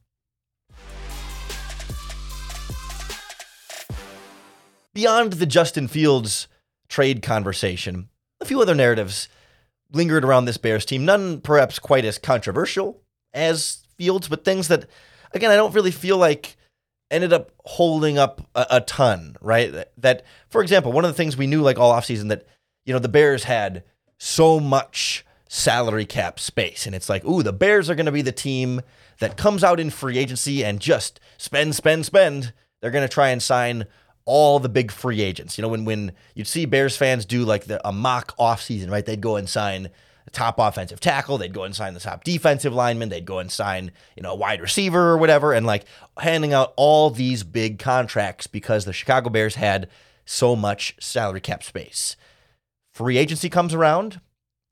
Beyond 4.95 5.35
the 5.35 5.47
Justin 5.47 5.89
Fields 5.89 6.49
trade 6.89 7.23
conversation, 7.23 8.09
few 8.47 8.63
other 8.63 8.75
narratives 8.75 9.29
lingered 9.93 10.25
around 10.25 10.45
this 10.45 10.57
Bears 10.57 10.85
team, 10.85 11.05
none 11.05 11.41
perhaps 11.41 11.79
quite 11.79 12.05
as 12.05 12.19
controversial 12.19 13.03
as 13.33 13.87
Fields, 13.97 14.29
but 14.29 14.45
things 14.45 14.69
that, 14.69 14.87
again, 15.33 15.51
I 15.51 15.57
don't 15.57 15.75
really 15.75 15.91
feel 15.91 16.19
like 16.19 16.57
ended 17.11 17.33
up 17.33 17.51
holding 17.65 18.19
up 18.19 18.47
a, 18.55 18.67
a 18.73 18.81
ton, 18.81 19.37
right? 19.41 19.87
That, 19.97 20.25
for 20.49 20.61
example, 20.61 20.93
one 20.93 21.05
of 21.05 21.11
the 21.11 21.17
things 21.17 21.37
we 21.37 21.47
knew 21.47 21.63
like 21.63 21.79
all 21.79 21.95
offseason 21.95 22.29
that, 22.29 22.47
you 22.85 22.93
know, 22.93 22.99
the 22.99 23.09
Bears 23.09 23.45
had 23.45 23.85
so 24.19 24.61
much 24.61 25.25
salary 25.49 26.05
cap 26.05 26.39
space. 26.39 26.87
And 26.87 26.95
it's 26.95 27.09
like, 27.09 27.25
ooh, 27.25 27.43
the 27.43 27.53
Bears 27.53 27.89
are 27.89 27.95
going 27.95 28.07
to 28.07 28.13
be 28.13 28.23
the 28.23 28.33
team 28.33 28.83
that 29.19 29.37
comes 29.37 29.65
out 29.65 29.81
in 29.81 29.91
free 29.91 30.19
agency 30.19 30.65
and 30.65 30.81
just 30.81 31.21
spend, 31.39 31.75
spend, 31.75 32.05
spend. 32.05 32.53
They're 32.81 32.91
going 32.91 33.07
to 33.07 33.13
try 33.13 33.29
and 33.29 33.43
sign 33.43 33.87
all 34.27 34.59
the 34.59 34.69
big 34.69 34.91
free 34.91 35.23
agents. 35.23 35.57
You 35.57 35.63
know, 35.63 35.69
when 35.69 35.85
when 35.85 36.13
you'd 36.35 36.47
see 36.47 36.67
Bears 36.67 36.97
fans 36.97 37.25
do 37.25 37.45
like 37.45 37.65
the, 37.65 37.87
a 37.89 37.93
mock 37.93 38.37
offseason, 38.37 38.91
right? 38.91 39.07
They'd 39.07 39.21
go 39.21 39.37
and 39.37 39.49
sign 39.49 39.89
the 40.25 40.31
top 40.33 40.59
offensive 40.59 41.01
tackle, 41.01 41.39
they'd 41.39 41.55
go 41.55 41.63
and 41.63 41.75
sign 41.75 41.95
the 41.95 42.01
top 42.01 42.25
defensive 42.25 42.75
lineman, 42.75 43.09
they'd 43.09 43.25
go 43.25 43.39
and 43.39 43.51
sign, 43.51 43.93
you 44.17 44.23
know, 44.23 44.33
a 44.33 44.37
wide 44.37 44.61
receiver 44.61 45.11
or 45.11 45.17
whatever, 45.17 45.53
and 45.53 45.65
like 45.65 45.85
handing 46.19 46.53
out 46.53 46.75
all 46.77 47.11
these 47.11 47.45
big 47.45 47.79
contracts 47.79 48.49
because 48.49 48.85
the 48.85 48.93
Chicago 48.93 49.31
Bears 49.31 49.55
had 49.55 49.89
so 50.25 50.57
much 50.57 50.97
salary 51.01 51.41
cap 51.41 51.63
space. 51.63 52.17
Free 52.93 53.17
agency 53.17 53.49
comes 53.49 53.73
around. 53.73 54.21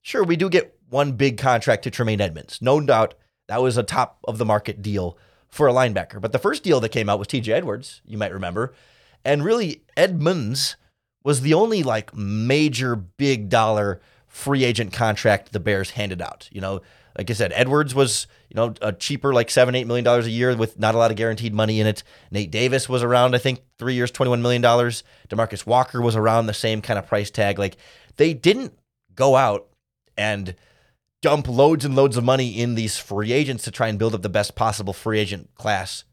Sure, 0.01 0.23
we 0.23 0.35
do 0.35 0.49
get 0.49 0.77
one 0.89 1.13
big 1.13 1.37
contract 1.37 1.83
to 1.83 1.91
Tremaine 1.91 2.21
Edmunds. 2.21 2.61
No 2.61 2.81
doubt 2.81 3.13
that 3.47 3.61
was 3.61 3.77
a 3.77 3.83
top 3.83 4.19
of 4.25 4.37
the 4.37 4.45
market 4.45 4.81
deal 4.81 5.17
for 5.47 5.67
a 5.69 5.73
linebacker. 5.73 6.19
But 6.19 6.33
the 6.33 6.39
first 6.39 6.63
deal 6.63 6.81
that 6.81 6.89
came 6.89 7.09
out 7.09 7.19
was 7.19 7.27
TJ 7.27 7.49
Edwards, 7.49 8.01
you 8.05 8.17
might 8.17 8.33
remember. 8.33 8.73
And 9.25 9.43
really, 9.43 9.81
Edmunds 9.97 10.77
was 11.23 11.41
the 11.41 11.55
only 11.55 11.83
like 11.83 12.15
major 12.15 12.95
big 12.95 13.49
dollar 13.49 13.99
free 14.27 14.63
agent 14.63 14.93
contract 14.93 15.51
the 15.51 15.59
Bears 15.59 15.91
handed 15.91 16.21
out. 16.21 16.47
You 16.51 16.61
know, 16.61 16.81
like 17.17 17.29
I 17.29 17.33
said, 17.33 17.51
Edwards 17.55 17.95
was, 17.95 18.27
you 18.49 18.55
know, 18.55 18.75
a 18.81 18.93
cheaper, 18.93 19.33
like 19.33 19.49
seven, 19.49 19.73
eight 19.73 19.87
million 19.87 20.03
dollars 20.03 20.27
a 20.27 20.31
year 20.31 20.55
with 20.55 20.77
not 20.77 20.93
a 20.93 20.97
lot 20.97 21.09
of 21.09 21.17
guaranteed 21.17 21.53
money 21.53 21.79
in 21.79 21.87
it. 21.87 22.03
Nate 22.29 22.51
Davis 22.51 22.87
was 22.87 23.01
around, 23.01 23.33
I 23.33 23.39
think, 23.39 23.61
three 23.79 23.95
years, 23.95 24.11
$21 24.11 24.41
million. 24.41 24.61
Demarcus 24.61 25.65
Walker 25.65 26.01
was 26.01 26.15
around 26.15 26.45
the 26.45 26.53
same 26.53 26.81
kind 26.81 26.99
of 26.99 27.07
price 27.07 27.31
tag. 27.31 27.57
Like 27.57 27.77
they 28.17 28.33
didn't 28.33 28.77
go 29.15 29.35
out 29.35 29.67
and 30.17 30.55
dump 31.21 31.47
loads 31.47 31.83
and 31.83 31.95
loads 31.95 32.17
of 32.17 32.23
money 32.23 32.59
in 32.59 32.75
these 32.75 32.99
free 32.99 33.31
agents 33.31 33.63
to 33.63 33.71
try 33.71 33.87
and 33.87 33.97
build 33.97 34.13
up 34.13 34.21
the 34.21 34.29
best 34.29 34.55
possible 34.55 34.93
free 34.93 35.19
agent 35.19 35.49
class 35.55 36.03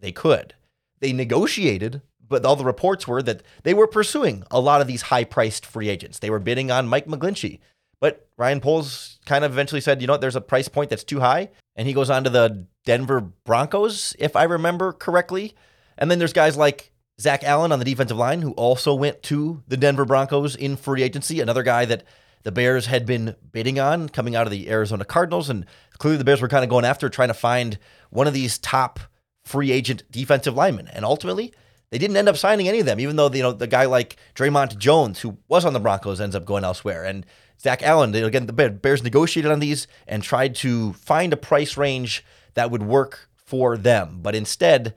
they 0.00 0.12
could. 0.12 0.54
They 1.00 1.12
negotiated 1.12 2.02
but 2.28 2.44
all 2.44 2.56
the 2.56 2.64
reports 2.64 3.06
were 3.06 3.22
that 3.22 3.42
they 3.62 3.74
were 3.74 3.86
pursuing 3.86 4.44
a 4.50 4.60
lot 4.60 4.80
of 4.80 4.86
these 4.86 5.02
high 5.02 5.24
priced 5.24 5.64
free 5.64 5.88
agents. 5.88 6.18
They 6.18 6.30
were 6.30 6.38
bidding 6.38 6.70
on 6.70 6.88
Mike 6.88 7.06
McGlinchey. 7.06 7.60
But 8.00 8.28
Ryan 8.36 8.60
Poles 8.60 9.18
kind 9.26 9.44
of 9.44 9.52
eventually 9.52 9.80
said, 9.80 10.00
you 10.00 10.06
know 10.06 10.12
what, 10.12 10.20
there's 10.20 10.36
a 10.36 10.40
price 10.40 10.68
point 10.68 10.90
that's 10.90 11.04
too 11.04 11.20
high. 11.20 11.50
And 11.74 11.88
he 11.88 11.94
goes 11.94 12.10
on 12.10 12.24
to 12.24 12.30
the 12.30 12.66
Denver 12.84 13.20
Broncos, 13.20 14.14
if 14.18 14.36
I 14.36 14.44
remember 14.44 14.92
correctly. 14.92 15.54
And 15.96 16.10
then 16.10 16.18
there's 16.18 16.32
guys 16.32 16.56
like 16.56 16.92
Zach 17.20 17.42
Allen 17.42 17.72
on 17.72 17.80
the 17.80 17.84
defensive 17.84 18.16
line, 18.16 18.42
who 18.42 18.52
also 18.52 18.94
went 18.94 19.22
to 19.24 19.62
the 19.66 19.76
Denver 19.76 20.04
Broncos 20.04 20.54
in 20.54 20.76
free 20.76 21.02
agency, 21.02 21.40
another 21.40 21.64
guy 21.64 21.84
that 21.86 22.04
the 22.44 22.52
Bears 22.52 22.86
had 22.86 23.04
been 23.04 23.34
bidding 23.50 23.80
on 23.80 24.08
coming 24.08 24.36
out 24.36 24.46
of 24.46 24.52
the 24.52 24.70
Arizona 24.70 25.04
Cardinals. 25.04 25.50
And 25.50 25.66
clearly 25.98 26.18
the 26.18 26.24
Bears 26.24 26.40
were 26.40 26.48
kind 26.48 26.62
of 26.62 26.70
going 26.70 26.84
after 26.84 27.08
trying 27.08 27.28
to 27.28 27.34
find 27.34 27.78
one 28.10 28.28
of 28.28 28.34
these 28.34 28.58
top 28.58 29.00
free 29.44 29.72
agent 29.72 30.04
defensive 30.10 30.54
linemen. 30.54 30.86
And 30.88 31.04
ultimately, 31.04 31.52
they 31.90 31.98
didn't 31.98 32.16
end 32.16 32.28
up 32.28 32.36
signing 32.36 32.68
any 32.68 32.80
of 32.80 32.86
them, 32.86 33.00
even 33.00 33.16
though 33.16 33.30
you 33.30 33.42
know 33.42 33.52
the 33.52 33.66
guy 33.66 33.86
like 33.86 34.16
Dre'Mont 34.34 34.76
Jones, 34.78 35.20
who 35.20 35.38
was 35.48 35.64
on 35.64 35.72
the 35.72 35.80
Broncos, 35.80 36.20
ends 36.20 36.36
up 36.36 36.44
going 36.44 36.64
elsewhere. 36.64 37.04
And 37.04 37.24
Zach 37.60 37.82
Allen, 37.82 38.12
they, 38.12 38.22
again, 38.22 38.46
the 38.46 38.70
Bears 38.70 39.02
negotiated 39.02 39.50
on 39.50 39.60
these 39.60 39.86
and 40.06 40.22
tried 40.22 40.54
to 40.56 40.92
find 40.94 41.32
a 41.32 41.36
price 41.36 41.76
range 41.76 42.24
that 42.54 42.70
would 42.70 42.82
work 42.82 43.28
for 43.36 43.76
them. 43.76 44.18
But 44.22 44.34
instead, 44.34 44.94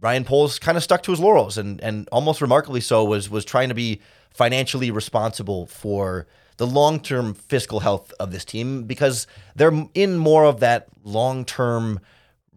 Ryan 0.00 0.24
Poles 0.24 0.58
kind 0.58 0.76
of 0.76 0.84
stuck 0.84 1.02
to 1.04 1.10
his 1.10 1.20
laurels 1.20 1.58
and 1.58 1.80
and 1.80 2.08
almost 2.10 2.40
remarkably 2.40 2.80
so 2.80 3.04
was 3.04 3.30
was 3.30 3.44
trying 3.44 3.68
to 3.68 3.74
be 3.74 4.00
financially 4.32 4.90
responsible 4.90 5.66
for 5.66 6.26
the 6.56 6.66
long-term 6.66 7.34
fiscal 7.34 7.80
health 7.80 8.12
of 8.20 8.32
this 8.32 8.44
team 8.44 8.84
because 8.84 9.26
they're 9.56 9.86
in 9.94 10.18
more 10.18 10.44
of 10.44 10.60
that 10.60 10.88
long-term 11.04 11.98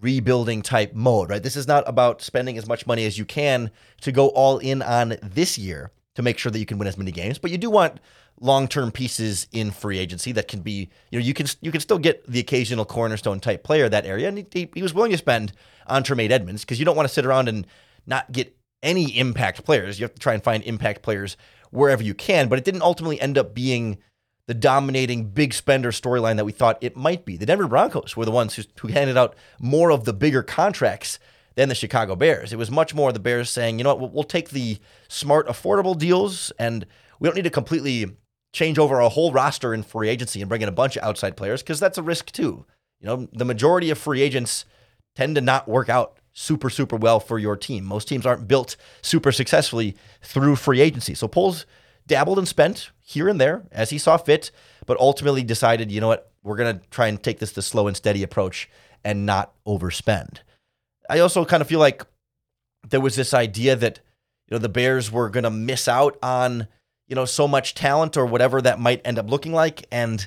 rebuilding 0.03 0.61
type 0.61 0.93
mode, 0.93 1.29
right? 1.29 1.41
This 1.41 1.55
is 1.55 1.67
not 1.67 1.87
about 1.87 2.21
spending 2.21 2.57
as 2.57 2.67
much 2.67 2.85
money 2.85 3.05
as 3.05 3.17
you 3.17 3.25
can 3.25 3.71
to 4.01 4.11
go 4.11 4.27
all 4.27 4.59
in 4.59 4.81
on 4.81 5.15
this 5.23 5.57
year 5.57 5.91
to 6.15 6.21
make 6.21 6.37
sure 6.37 6.51
that 6.51 6.59
you 6.59 6.65
can 6.65 6.77
win 6.77 6.87
as 6.87 6.97
many 6.97 7.11
games, 7.11 7.39
but 7.39 7.49
you 7.49 7.57
do 7.57 7.69
want 7.69 7.99
long-term 8.39 8.91
pieces 8.91 9.47
in 9.51 9.71
free 9.71 9.97
agency 9.97 10.31
that 10.33 10.47
can 10.47 10.61
be, 10.61 10.89
you 11.09 11.19
know, 11.19 11.25
you 11.25 11.33
can 11.33 11.47
you 11.61 11.71
can 11.71 11.79
still 11.79 11.97
get 11.97 12.29
the 12.29 12.39
occasional 12.39 12.85
cornerstone 12.85 13.39
type 13.39 13.63
player 13.63 13.87
that 13.87 14.05
area, 14.05 14.27
and 14.27 14.45
he, 14.51 14.69
he 14.75 14.81
was 14.81 14.93
willing 14.93 15.11
to 15.11 15.17
spend 15.17 15.53
on 15.87 16.03
Tremaine 16.03 16.31
Edmunds 16.31 16.63
because 16.63 16.77
you 16.77 16.85
don't 16.85 16.95
want 16.95 17.07
to 17.07 17.13
sit 17.13 17.25
around 17.25 17.47
and 17.47 17.65
not 18.05 18.31
get 18.31 18.55
any 18.83 19.17
impact 19.17 19.63
players. 19.63 19.99
You 19.99 20.03
have 20.03 20.13
to 20.13 20.19
try 20.19 20.33
and 20.33 20.43
find 20.43 20.61
impact 20.63 21.01
players 21.01 21.37
wherever 21.71 22.03
you 22.03 22.13
can, 22.13 22.49
but 22.49 22.59
it 22.59 22.65
didn't 22.65 22.81
ultimately 22.81 23.19
end 23.21 23.37
up 23.37 23.55
being 23.55 23.97
the 24.47 24.53
dominating 24.53 25.29
big 25.29 25.53
spender 25.53 25.91
storyline 25.91 26.35
that 26.35 26.45
we 26.45 26.51
thought 26.51 26.77
it 26.81 26.97
might 26.97 27.25
be. 27.25 27.37
The 27.37 27.45
Denver 27.45 27.67
Broncos 27.67 28.17
were 28.17 28.25
the 28.25 28.31
ones 28.31 28.55
who, 28.55 28.63
who 28.81 28.87
handed 28.89 29.17
out 29.17 29.35
more 29.59 29.91
of 29.91 30.03
the 30.03 30.13
bigger 30.13 30.43
contracts 30.43 31.17
than 31.55 31.69
the 31.69 31.75
Chicago 31.75 32.15
Bears. 32.15 32.51
It 32.51 32.57
was 32.57 32.71
much 32.71 32.93
more 32.93 33.11
the 33.11 33.19
Bears 33.19 33.49
saying, 33.49 33.77
you 33.77 33.83
know 33.83 33.95
what, 33.95 34.13
we'll, 34.13 34.23
take 34.23 34.49
the 34.49 34.79
smart, 35.07 35.47
affordable 35.47 35.97
deals, 35.97 36.51
and 36.59 36.85
we 37.19 37.27
don't 37.27 37.35
need 37.35 37.43
to 37.43 37.49
completely 37.49 38.07
change 38.51 38.77
over 38.77 38.99
a 38.99 39.09
whole 39.09 39.31
roster 39.31 39.73
in 39.73 39.83
free 39.83 40.09
agency 40.09 40.41
and 40.41 40.49
bring 40.49 40.61
in 40.61 40.69
a 40.69 40.73
bunch 40.73 40.97
of 40.97 41.03
outside 41.03 41.37
players 41.37 41.61
because 41.61 41.79
that's 41.79 41.97
a 41.97 42.03
risk 42.03 42.31
too. 42.31 42.65
You 42.99 43.07
know, 43.07 43.27
the 43.31 43.45
majority 43.45 43.89
of 43.89 43.97
free 43.97 44.21
agents 44.21 44.65
tend 45.15 45.35
to 45.35 45.41
not 45.41 45.67
work 45.67 45.89
out 45.89 46.17
super, 46.33 46.69
super 46.69 46.95
well 46.95 47.19
for 47.19 47.37
your 47.37 47.55
team. 47.55 47.85
Most 47.85 48.07
teams 48.07 48.25
aren't 48.25 48.47
built 48.47 48.75
super 49.01 49.31
successfully 49.31 49.95
through 50.21 50.55
free 50.55 50.81
agency. 50.81 51.13
So 51.13 51.27
Poles 51.27 51.65
dabbled 52.07 52.37
and 52.37 52.47
spent 52.47 52.91
here 52.99 53.27
and 53.27 53.39
there 53.39 53.63
as 53.71 53.89
he 53.89 53.97
saw 53.97 54.17
fit, 54.17 54.51
but 54.85 54.99
ultimately 54.99 55.43
decided, 55.43 55.91
you 55.91 56.01
know 56.01 56.07
what, 56.07 56.31
we're 56.43 56.57
going 56.57 56.79
to 56.79 56.85
try 56.89 57.07
and 57.07 57.21
take 57.21 57.39
this 57.39 57.53
the 57.53 57.61
slow 57.61 57.87
and 57.87 57.95
steady 57.95 58.23
approach 58.23 58.69
and 59.03 59.25
not 59.25 59.53
overspend. 59.65 60.39
I 61.09 61.19
also 61.19 61.45
kind 61.45 61.61
of 61.61 61.67
feel 61.67 61.79
like 61.79 62.05
there 62.87 63.01
was 63.01 63.15
this 63.15 63.33
idea 63.33 63.75
that 63.75 63.99
you 64.47 64.55
know 64.55 64.59
the 64.59 64.69
Bears 64.69 65.11
were 65.11 65.29
going 65.29 65.43
to 65.43 65.49
miss 65.49 65.87
out 65.87 66.17
on 66.21 66.67
you 67.07 67.15
know 67.15 67.25
so 67.25 67.47
much 67.47 67.75
talent 67.75 68.17
or 68.17 68.25
whatever 68.25 68.61
that 68.61 68.79
might 68.79 69.01
end 69.05 69.19
up 69.19 69.29
looking 69.29 69.53
like. 69.53 69.85
And 69.91 70.25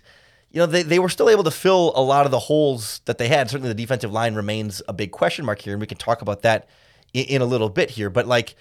you 0.50 0.60
know 0.60 0.66
they, 0.66 0.82
they 0.82 0.98
were 0.98 1.08
still 1.08 1.30
able 1.30 1.44
to 1.44 1.50
fill 1.50 1.92
a 1.94 2.02
lot 2.02 2.24
of 2.24 2.32
the 2.32 2.38
holes 2.38 3.00
that 3.04 3.18
they 3.18 3.28
had. 3.28 3.50
Certainly 3.50 3.68
the 3.68 3.74
defensive 3.74 4.12
line 4.12 4.34
remains 4.34 4.82
a 4.88 4.92
big 4.92 5.12
question 5.12 5.44
mark 5.44 5.60
here 5.60 5.74
and 5.74 5.80
we 5.80 5.86
can 5.86 5.98
talk 5.98 6.22
about 6.22 6.42
that 6.42 6.68
in, 7.12 7.24
in 7.26 7.42
a 7.42 7.46
little 7.46 7.68
bit 7.68 7.90
here. 7.90 8.10
But 8.10 8.26
like 8.26 8.56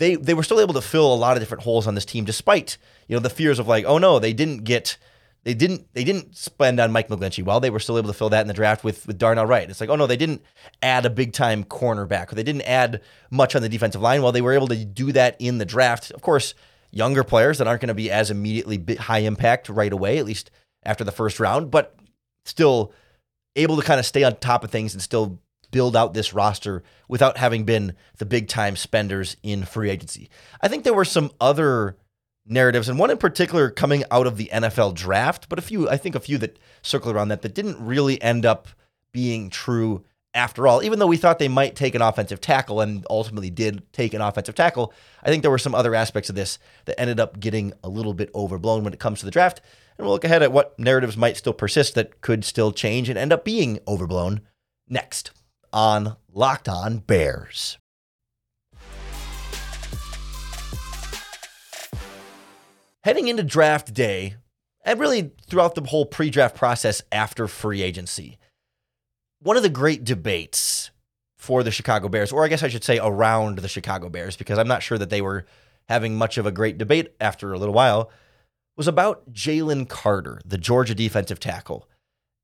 they 0.00 0.16
they 0.16 0.34
were 0.34 0.42
still 0.42 0.60
able 0.60 0.72
to 0.74 0.80
fill 0.80 1.12
a 1.12 1.14
lot 1.14 1.36
of 1.36 1.42
different 1.42 1.62
holes 1.62 1.86
on 1.86 1.94
this 1.94 2.06
team, 2.06 2.24
despite 2.24 2.78
you 3.06 3.14
know 3.14 3.20
the 3.20 3.30
fears 3.30 3.58
of 3.58 3.68
like, 3.68 3.84
oh 3.84 3.98
no, 3.98 4.18
they 4.18 4.32
didn't 4.32 4.64
get 4.64 4.96
they 5.44 5.52
didn't 5.52 5.92
they 5.92 6.04
didn't 6.04 6.34
spend 6.34 6.80
on 6.80 6.90
Mike 6.90 7.08
McGlinchey. 7.08 7.44
Well, 7.44 7.60
they 7.60 7.68
were 7.68 7.78
still 7.78 7.98
able 7.98 8.08
to 8.08 8.14
fill 8.14 8.30
that 8.30 8.40
in 8.40 8.48
the 8.48 8.54
draft 8.54 8.82
with 8.82 9.06
with 9.06 9.18
Darnell 9.18 9.44
Wright. 9.44 9.68
It's 9.68 9.78
like, 9.78 9.90
oh 9.90 9.96
no, 9.96 10.06
they 10.06 10.16
didn't 10.16 10.42
add 10.82 11.04
a 11.04 11.10
big 11.10 11.34
time 11.34 11.64
cornerback, 11.64 12.32
or 12.32 12.34
they 12.34 12.42
didn't 12.42 12.62
add 12.62 13.02
much 13.30 13.54
on 13.54 13.60
the 13.60 13.68
defensive 13.68 14.00
line. 14.00 14.22
Well, 14.22 14.32
they 14.32 14.40
were 14.40 14.54
able 14.54 14.68
to 14.68 14.84
do 14.84 15.12
that 15.12 15.36
in 15.38 15.58
the 15.58 15.66
draft. 15.66 16.10
Of 16.12 16.22
course, 16.22 16.54
younger 16.90 17.22
players 17.22 17.58
that 17.58 17.68
aren't 17.68 17.82
going 17.82 17.88
to 17.88 17.94
be 17.94 18.10
as 18.10 18.30
immediately 18.30 18.82
high 18.96 19.18
impact 19.18 19.68
right 19.68 19.92
away, 19.92 20.16
at 20.16 20.24
least 20.24 20.50
after 20.82 21.04
the 21.04 21.12
first 21.12 21.38
round, 21.38 21.70
but 21.70 21.94
still 22.46 22.94
able 23.54 23.76
to 23.76 23.82
kind 23.82 24.00
of 24.00 24.06
stay 24.06 24.24
on 24.24 24.34
top 24.36 24.64
of 24.64 24.70
things 24.70 24.94
and 24.94 25.02
still 25.02 25.38
build 25.70 25.96
out 25.96 26.14
this 26.14 26.32
roster 26.32 26.82
without 27.08 27.38
having 27.38 27.64
been 27.64 27.94
the 28.18 28.26
big 28.26 28.48
time 28.48 28.76
spenders 28.76 29.36
in 29.42 29.64
free 29.64 29.90
agency. 29.90 30.30
I 30.60 30.68
think 30.68 30.84
there 30.84 30.94
were 30.94 31.04
some 31.04 31.30
other 31.40 31.96
narratives, 32.46 32.88
and 32.88 32.98
one 32.98 33.10
in 33.10 33.18
particular 33.18 33.70
coming 33.70 34.04
out 34.10 34.26
of 34.26 34.36
the 34.36 34.50
NFL 34.52 34.94
draft, 34.94 35.48
but 35.48 35.58
a 35.58 35.62
few, 35.62 35.88
I 35.88 35.96
think 35.96 36.14
a 36.14 36.20
few 36.20 36.38
that 36.38 36.58
circle 36.82 37.12
around 37.12 37.28
that, 37.28 37.42
that 37.42 37.54
didn't 37.54 37.84
really 37.84 38.20
end 38.20 38.44
up 38.44 38.68
being 39.12 39.50
true 39.50 40.04
after 40.34 40.66
all. 40.66 40.82
Even 40.82 40.98
though 40.98 41.06
we 41.06 41.16
thought 41.16 41.38
they 41.38 41.48
might 41.48 41.74
take 41.74 41.94
an 41.94 42.02
offensive 42.02 42.40
tackle 42.40 42.80
and 42.80 43.06
ultimately 43.10 43.50
did 43.50 43.82
take 43.92 44.14
an 44.14 44.20
offensive 44.20 44.54
tackle, 44.54 44.92
I 45.22 45.28
think 45.28 45.42
there 45.42 45.50
were 45.50 45.58
some 45.58 45.74
other 45.74 45.94
aspects 45.94 46.28
of 46.28 46.36
this 46.36 46.58
that 46.84 47.00
ended 47.00 47.20
up 47.20 47.40
getting 47.40 47.72
a 47.82 47.88
little 47.88 48.14
bit 48.14 48.30
overblown 48.34 48.84
when 48.84 48.92
it 48.92 49.00
comes 49.00 49.20
to 49.20 49.24
the 49.24 49.30
draft. 49.30 49.60
And 49.98 50.06
we'll 50.06 50.14
look 50.14 50.24
ahead 50.24 50.42
at 50.42 50.52
what 50.52 50.78
narratives 50.78 51.16
might 51.16 51.36
still 51.36 51.52
persist 51.52 51.94
that 51.94 52.20
could 52.20 52.44
still 52.44 52.72
change 52.72 53.08
and 53.08 53.18
end 53.18 53.32
up 53.32 53.44
being 53.44 53.80
overblown 53.86 54.40
next 54.88 55.30
on 55.72 56.16
Locked 56.32 56.68
On 56.68 56.98
Bears. 56.98 57.78
Heading 63.02 63.28
into 63.28 63.42
draft 63.42 63.94
day, 63.94 64.36
and 64.84 65.00
really 65.00 65.32
throughout 65.46 65.74
the 65.74 65.82
whole 65.82 66.04
pre 66.06 66.30
draft 66.30 66.54
process 66.54 67.02
after 67.10 67.48
free 67.48 67.82
agency, 67.82 68.38
one 69.40 69.56
of 69.56 69.62
the 69.62 69.68
great 69.68 70.04
debates 70.04 70.90
for 71.38 71.62
the 71.62 71.70
Chicago 71.70 72.08
Bears, 72.08 72.32
or 72.32 72.44
I 72.44 72.48
guess 72.48 72.62
I 72.62 72.68
should 72.68 72.84
say 72.84 72.98
around 72.98 73.58
the 73.58 73.68
Chicago 73.68 74.10
Bears, 74.10 74.36
because 74.36 74.58
I'm 74.58 74.68
not 74.68 74.82
sure 74.82 74.98
that 74.98 75.08
they 75.08 75.22
were 75.22 75.46
having 75.88 76.16
much 76.16 76.36
of 76.36 76.44
a 76.44 76.52
great 76.52 76.76
debate 76.76 77.14
after 77.20 77.52
a 77.52 77.58
little 77.58 77.74
while, 77.74 78.10
was 78.76 78.86
about 78.86 79.32
Jalen 79.32 79.88
Carter, 79.88 80.40
the 80.44 80.58
Georgia 80.58 80.94
defensive 80.94 81.40
tackle. 81.40 81.88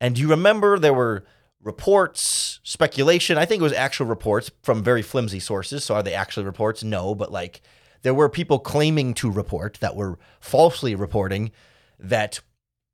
And 0.00 0.18
you 0.18 0.28
remember 0.28 0.78
there 0.78 0.95
were 0.95 1.25
reports, 1.62 2.60
speculation. 2.62 3.38
I 3.38 3.44
think 3.44 3.60
it 3.60 3.64
was 3.64 3.72
actual 3.72 4.06
reports 4.06 4.50
from 4.62 4.82
very 4.82 5.02
flimsy 5.02 5.40
sources. 5.40 5.84
So 5.84 5.96
are 5.96 6.02
they 6.02 6.14
actually 6.14 6.46
reports? 6.46 6.84
No, 6.84 7.14
but 7.14 7.32
like 7.32 7.60
there 8.02 8.14
were 8.14 8.28
people 8.28 8.58
claiming 8.58 9.14
to 9.14 9.30
report 9.30 9.78
that 9.80 9.96
were 9.96 10.18
falsely 10.40 10.94
reporting 10.94 11.50
that 11.98 12.40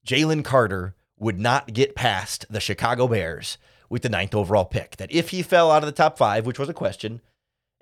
Jalen 0.07 0.45
Carter 0.45 0.95
would 1.19 1.38
not 1.38 1.73
get 1.73 1.95
past 1.95 2.47
the 2.50 2.61
Chicago 2.61 3.07
Bears 3.07 3.59
with 3.90 4.02
the 4.02 4.09
ninth 4.09 4.35
overall 4.35 4.64
pick. 4.64 4.97
That 4.97 5.12
if 5.12 5.31
he 5.31 5.42
fell 5.42 5.71
out 5.71 5.83
of 5.83 5.87
the 5.87 5.92
top 5.92 6.16
five, 6.16 6.47
which 6.47 6.59
was 6.59 6.69
a 6.69 6.75
question, 6.75 7.21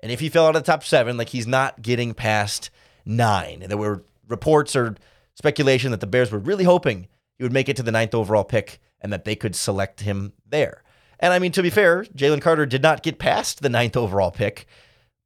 And 0.01 0.11
if 0.11 0.19
he 0.19 0.29
fell 0.29 0.47
out 0.47 0.55
of 0.55 0.63
the 0.63 0.71
top 0.71 0.83
seven, 0.83 1.17
like 1.17 1.29
he's 1.29 1.47
not 1.47 1.81
getting 1.81 2.13
past 2.13 2.69
nine. 3.05 3.59
And 3.61 3.69
there 3.69 3.77
were 3.77 4.03
reports 4.27 4.75
or 4.75 4.95
speculation 5.35 5.91
that 5.91 5.99
the 5.99 6.07
Bears 6.07 6.31
were 6.31 6.39
really 6.39 6.63
hoping 6.63 7.07
he 7.41 7.43
would 7.43 7.51
make 7.51 7.69
it 7.69 7.75
to 7.75 7.81
the 7.81 7.91
ninth 7.91 8.13
overall 8.13 8.43
pick 8.43 8.79
and 9.01 9.11
that 9.11 9.25
they 9.25 9.35
could 9.35 9.55
select 9.55 10.01
him 10.01 10.31
there. 10.47 10.83
And 11.19 11.33
I 11.33 11.39
mean, 11.39 11.51
to 11.53 11.63
be 11.63 11.71
fair, 11.71 12.03
Jalen 12.03 12.39
Carter 12.39 12.67
did 12.67 12.83
not 12.83 13.01
get 13.01 13.17
past 13.17 13.63
the 13.63 13.69
ninth 13.69 13.97
overall 13.97 14.29
pick, 14.29 14.67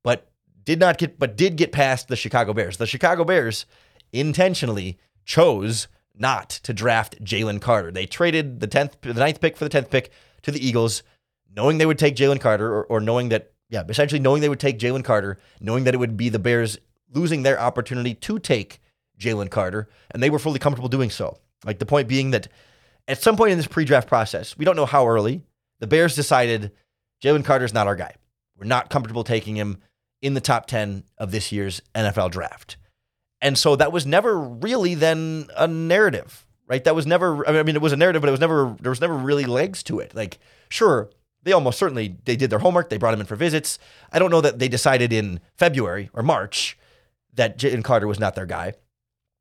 but 0.01 0.31
did 0.63 0.79
not 0.79 0.97
get, 0.97 1.19
but 1.19 1.35
did 1.35 1.57
get 1.57 1.73
past 1.73 2.07
the 2.07 2.15
Chicago 2.15 2.53
Bears. 2.53 2.77
The 2.77 2.87
Chicago 2.87 3.25
Bears 3.25 3.65
intentionally 4.13 4.97
chose 5.25 5.89
not 6.17 6.51
to 6.63 6.73
draft 6.73 7.21
Jalen 7.21 7.59
Carter. 7.59 7.91
They 7.91 8.05
traded 8.05 8.61
the 8.61 8.67
tenth, 8.67 8.95
the 9.01 9.13
ninth 9.13 9.41
pick 9.41 9.57
for 9.57 9.65
the 9.65 9.69
tenth 9.69 9.89
pick 9.89 10.09
to 10.43 10.51
the 10.51 10.65
Eagles, 10.65 11.03
knowing 11.53 11.79
they 11.79 11.85
would 11.85 11.99
take 11.99 12.15
Jalen 12.15 12.39
Carter, 12.39 12.73
or, 12.73 12.85
or 12.85 13.01
knowing 13.01 13.27
that, 13.27 13.51
yeah, 13.67 13.83
essentially 13.89 14.21
knowing 14.21 14.39
they 14.39 14.47
would 14.47 14.61
take 14.61 14.79
Jalen 14.79 15.03
Carter, 15.03 15.37
knowing 15.59 15.83
that 15.83 15.93
it 15.93 15.97
would 15.97 16.15
be 16.15 16.29
the 16.29 16.39
Bears 16.39 16.77
losing 17.13 17.43
their 17.43 17.59
opportunity 17.59 18.13
to 18.13 18.39
take 18.39 18.79
Jalen 19.19 19.49
Carter, 19.51 19.89
and 20.11 20.23
they 20.23 20.29
were 20.29 20.39
fully 20.39 20.59
comfortable 20.59 20.87
doing 20.87 21.09
so. 21.09 21.39
Like 21.63 21.79
the 21.79 21.85
point 21.85 22.07
being 22.07 22.31
that 22.31 22.47
at 23.07 23.21
some 23.21 23.37
point 23.37 23.51
in 23.51 23.57
this 23.57 23.67
pre-draft 23.67 24.07
process, 24.07 24.57
we 24.57 24.65
don't 24.65 24.75
know 24.75 24.85
how 24.85 25.07
early, 25.07 25.43
the 25.79 25.87
Bears 25.87 26.15
decided 26.15 26.71
Jalen 27.23 27.45
Carter's 27.45 27.73
not 27.73 27.87
our 27.87 27.95
guy. 27.95 28.15
We're 28.57 28.65
not 28.65 28.89
comfortable 28.89 29.23
taking 29.23 29.55
him 29.55 29.77
in 30.21 30.33
the 30.33 30.41
top 30.41 30.65
10 30.65 31.03
of 31.17 31.31
this 31.31 31.51
year's 31.51 31.81
NFL 31.93 32.31
draft. 32.31 32.77
And 33.41 33.57
so 33.57 33.75
that 33.75 33.91
was 33.91 34.05
never 34.05 34.39
really 34.39 34.95
then 34.95 35.47
a 35.55 35.67
narrative, 35.67 36.47
right? 36.67 36.83
That 36.83 36.95
was 36.95 37.05
never 37.05 37.47
I 37.47 37.63
mean 37.63 37.75
it 37.75 37.81
was 37.81 37.93
a 37.93 37.97
narrative, 37.97 38.21
but 38.21 38.29
it 38.29 38.31
was 38.31 38.39
never 38.39 38.75
there 38.79 38.89
was 38.89 39.01
never 39.01 39.15
really 39.15 39.45
legs 39.45 39.83
to 39.83 39.99
it. 39.99 40.15
Like 40.15 40.39
sure, 40.69 41.09
they 41.43 41.51
almost 41.51 41.77
certainly 41.77 42.17
they 42.25 42.35
did 42.35 42.49
their 42.49 42.59
homework, 42.59 42.89
they 42.89 42.97
brought 42.97 43.13
him 43.13 43.19
in 43.19 43.25
for 43.25 43.35
visits. 43.35 43.77
I 44.11 44.19
don't 44.19 44.31
know 44.31 44.41
that 44.41 44.57
they 44.57 44.67
decided 44.67 45.13
in 45.13 45.41
February 45.57 46.09
or 46.13 46.23
March 46.23 46.77
that 47.33 47.59
Jalen 47.59 47.83
Carter 47.83 48.07
was 48.07 48.19
not 48.19 48.35
their 48.35 48.45
guy. 48.45 48.73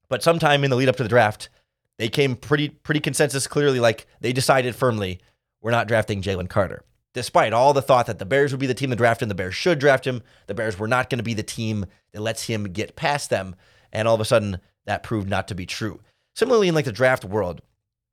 But 0.09 0.23
sometime 0.23 0.65
in 0.65 0.71
the 0.71 0.77
lead 0.77 0.89
up 0.89 0.97
to 0.97 1.03
the 1.03 1.09
draft, 1.09 1.49
they 1.99 2.09
came 2.09 2.37
pretty 2.37 2.69
pretty 2.69 3.01
consensus 3.01 3.47
clearly 3.47 3.81
like 3.81 4.07
they 4.21 4.33
decided 4.33 4.75
firmly 4.75 5.21
we're 5.61 5.71
not 5.71 5.89
drafting 5.89 6.23
Jalen 6.23 6.49
Carter. 6.49 6.83
Despite 7.15 7.53
all 7.53 7.73
the 7.73 7.81
thought 7.81 8.07
that 8.07 8.19
the 8.19 8.27
Bears 8.27 8.53
would 8.53 8.61
be 8.61 8.67
the 8.67 8.75
team 8.75 8.91
to 8.91 8.97
draft 8.97 9.23
him, 9.23 9.29
the 9.29 9.35
Bears 9.35 9.55
should 9.55 9.79
draft 9.79 10.07
him, 10.07 10.23
the 10.47 10.55
Bears 10.55 10.79
were 10.79 10.89
not 10.89 11.09
going 11.09 11.19
to 11.19 11.25
be 11.25 11.35
the 11.35 11.45
team 11.45 11.87
that 12.13 12.21
lets 12.21 12.45
him 12.45 12.65
get 12.65 12.97
past 12.97 13.31
them 13.31 13.55
and 13.93 14.09
all 14.09 14.15
of 14.15 14.21
a 14.21 14.25
sudden 14.25 14.59
that 14.85 15.03
proved 15.03 15.29
not 15.29 15.49
to 15.49 15.55
be 15.55 15.65
true. 15.65 16.01
Similarly, 16.35 16.69
in 16.69 16.75
like 16.75 16.85
the 16.85 16.93
draft 16.93 17.25
world, 17.25 17.63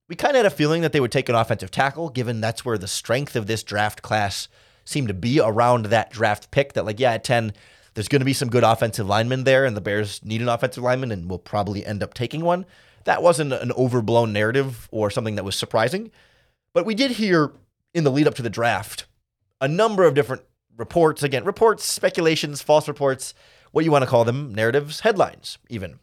we 0.08 0.16
kind 0.16 0.32
of 0.32 0.38
had 0.38 0.46
a 0.46 0.56
feeling 0.56 0.82
that 0.82 0.92
they 0.92 1.00
would 1.00 1.12
take 1.12 1.30
an 1.30 1.36
offensive 1.36 1.72
tackle, 1.72 2.10
given 2.10 2.42
that's 2.42 2.64
where 2.64 2.78
the 2.78 2.88
strength 2.88 3.36
of 3.36 3.48
this 3.48 3.64
draft 3.64 4.02
class 4.02 4.48
seemed 4.86 5.08
to 5.08 5.14
be 5.14 5.40
around 5.40 5.88
that 5.88 6.12
draft 6.12 6.52
pick. 6.52 6.74
That 6.74 6.86
like, 6.86 7.00
yeah, 7.00 7.14
at 7.14 7.24
ten, 7.24 7.54
there's 7.94 8.08
going 8.08 8.20
to 8.20 8.26
be 8.26 8.34
some 8.34 8.50
good 8.50 8.64
offensive 8.64 9.08
linemen 9.08 9.44
there, 9.44 9.66
and 9.66 9.76
the 9.76 9.82
Bears 9.82 10.24
need 10.24 10.42
an 10.42 10.50
offensive 10.50 10.84
lineman, 10.84 11.12
and 11.12 11.30
will 11.30 11.40
probably 11.40 11.86
end 11.86 12.04
up 12.04 12.14
taking 12.14 12.42
one. 12.42 12.66
That 13.06 13.24
wasn't 13.24 13.54
an 13.54 13.72
overblown 13.74 14.34
narrative 14.34 14.88
or 14.92 15.10
something 15.10 15.36
that 15.36 15.46
was 15.46 15.56
surprising, 15.56 16.12
but 16.74 16.86
we 16.86 16.96
did 16.96 17.12
hear 17.12 17.52
in 17.94 18.04
the 18.04 18.12
lead 18.12 18.28
up 18.28 18.36
to 18.36 18.42
the 18.42 18.50
draft 18.50 19.06
a 19.60 19.68
number 19.68 20.04
of 20.04 20.14
different 20.14 20.44
reports. 20.78 21.24
Again, 21.24 21.44
reports, 21.44 21.84
speculations, 21.84 22.62
false 22.62 22.88
reports 22.88 23.34
what 23.72 23.86
you 23.86 23.92
want 23.92 24.04
to 24.04 24.10
call 24.10 24.26
them, 24.26 24.54
narratives, 24.54 25.00
headlines, 25.02 25.58
even 25.70 26.00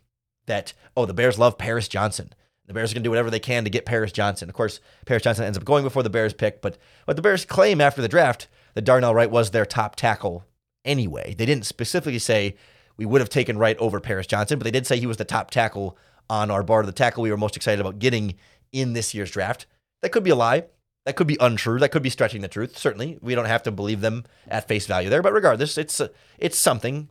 that, 0.47 0.73
oh, 0.97 1.05
the 1.05 1.15
Bears 1.15 1.39
love 1.39 1.59
Paris 1.59 1.87
Johnson. 1.87 2.33
The 2.67 2.75
Bears 2.75 2.91
are 2.91 2.95
going 2.95 3.03
to 3.03 3.07
do 3.07 3.11
whatever 3.11 3.31
they 3.31 3.41
can 3.41 3.65
to 3.65 3.71
get 3.71 3.87
Paris 3.87 4.13
Johnson. 4.13 4.49
Of 4.49 4.55
course, 4.55 4.81
Paris 5.07 5.23
Johnson 5.23 5.45
ends 5.45 5.57
up 5.57 5.65
going 5.65 5.85
before 5.85 6.03
the 6.03 6.11
Bears 6.11 6.35
pick, 6.35 6.61
but 6.61 6.77
what 7.05 7.17
the 7.17 7.23
Bears 7.23 7.45
claim 7.45 7.81
after 7.81 8.03
the 8.03 8.09
draft 8.09 8.49
that 8.75 8.83
Darnell 8.83 9.15
Wright 9.15 9.31
was 9.31 9.51
their 9.51 9.65
top 9.65 9.97
tackle 9.97 10.45
anyway. 10.85 11.35
They 11.37 11.47
didn't 11.47 11.67
specifically 11.67 12.19
say 12.19 12.57
we 12.97 13.07
would 13.07 13.21
have 13.21 13.31
taken 13.31 13.59
Wright 13.59 13.79
over 13.79 14.01
Paris 14.01 14.27
Johnson, 14.27 14.59
but 14.59 14.65
they 14.65 14.71
did 14.71 14.87
say 14.87 14.99
he 14.99 15.07
was 15.07 15.17
the 15.17 15.25
top 15.25 15.51
tackle 15.51 15.97
on 16.31 16.51
our 16.51 16.63
board, 16.63 16.87
the 16.87 16.93
tackle 16.93 17.23
we 17.23 17.31
were 17.31 17.37
most 17.37 17.57
excited 17.57 17.81
about 17.81 17.99
getting 17.99 18.35
in 18.73 18.93
this 18.93 19.15
year's 19.15 19.31
draft. 19.31 19.67
That 20.03 20.11
could 20.11 20.25
be 20.25 20.31
a 20.31 20.37
lie. 20.37 20.65
That 21.07 21.17
could 21.17 21.27
be 21.27 21.39
untrue. 21.41 21.79
That 21.79 21.91
could 21.91 22.03
be 22.03 22.11
stretching 22.11 22.43
the 22.43 22.49
truth. 22.49 22.77
Certainly, 22.77 23.19
we 23.23 23.35
don't 23.35 23.47
have 23.47 23.63
to 23.63 23.71
believe 23.71 24.01
them 24.01 24.25
at 24.47 24.69
face 24.69 24.87
value 24.87 25.09
there. 25.09 25.23
But 25.23 25.33
regardless, 25.33 25.79
it's 25.79 26.01
uh, 26.01 26.09
it's 26.39 26.59
something 26.59 27.09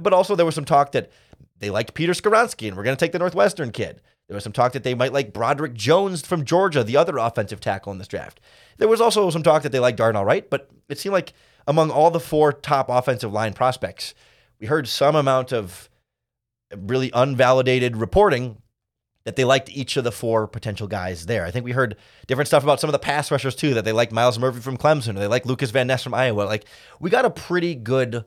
but 0.00 0.12
also, 0.12 0.36
there 0.36 0.46
was 0.46 0.54
some 0.54 0.64
talk 0.64 0.92
that 0.92 1.10
they 1.58 1.70
liked 1.70 1.94
Peter 1.94 2.12
Skoronski 2.12 2.68
and 2.68 2.76
we're 2.76 2.84
going 2.84 2.96
to 2.96 3.04
take 3.04 3.12
the 3.12 3.18
Northwestern 3.18 3.72
kid. 3.72 4.00
There 4.28 4.34
was 4.34 4.44
some 4.44 4.52
talk 4.52 4.72
that 4.72 4.82
they 4.82 4.94
might 4.94 5.12
like 5.12 5.32
Broderick 5.32 5.74
Jones 5.74 6.26
from 6.26 6.44
Georgia, 6.44 6.82
the 6.82 6.96
other 6.96 7.16
offensive 7.16 7.60
tackle 7.60 7.92
in 7.92 7.98
this 7.98 8.08
draft. 8.08 8.40
There 8.78 8.88
was 8.88 9.00
also 9.00 9.30
some 9.30 9.42
talk 9.42 9.62
that 9.62 9.72
they 9.72 9.78
liked 9.78 9.98
Darnell 9.98 10.24
Wright, 10.24 10.48
but 10.50 10.68
it 10.88 10.98
seemed 10.98 11.12
like 11.12 11.32
among 11.66 11.90
all 11.90 12.10
the 12.10 12.20
four 12.20 12.52
top 12.52 12.88
offensive 12.88 13.32
line 13.32 13.52
prospects, 13.52 14.14
we 14.60 14.66
heard 14.66 14.88
some 14.88 15.14
amount 15.14 15.52
of 15.52 15.88
really 16.74 17.10
unvalidated 17.10 18.00
reporting 18.00 18.62
that 19.24 19.34
they 19.34 19.44
liked 19.44 19.68
each 19.70 19.96
of 19.96 20.04
the 20.04 20.12
four 20.12 20.46
potential 20.46 20.86
guys 20.86 21.26
there. 21.26 21.44
I 21.44 21.50
think 21.50 21.64
we 21.64 21.72
heard 21.72 21.96
different 22.28 22.46
stuff 22.46 22.62
about 22.62 22.80
some 22.80 22.88
of 22.88 22.92
the 22.92 22.98
pass 23.00 23.30
rushers 23.30 23.56
too, 23.56 23.74
that 23.74 23.84
they 23.84 23.92
liked 23.92 24.12
Myles 24.12 24.38
Murphy 24.38 24.60
from 24.60 24.76
Clemson, 24.76 25.16
or 25.16 25.18
they 25.18 25.26
like 25.26 25.44
Lucas 25.44 25.72
Van 25.72 25.88
Ness 25.88 26.04
from 26.04 26.14
Iowa. 26.14 26.42
Like 26.42 26.64
we 27.00 27.10
got 27.10 27.24
a 27.24 27.30
pretty 27.30 27.74
good 27.74 28.24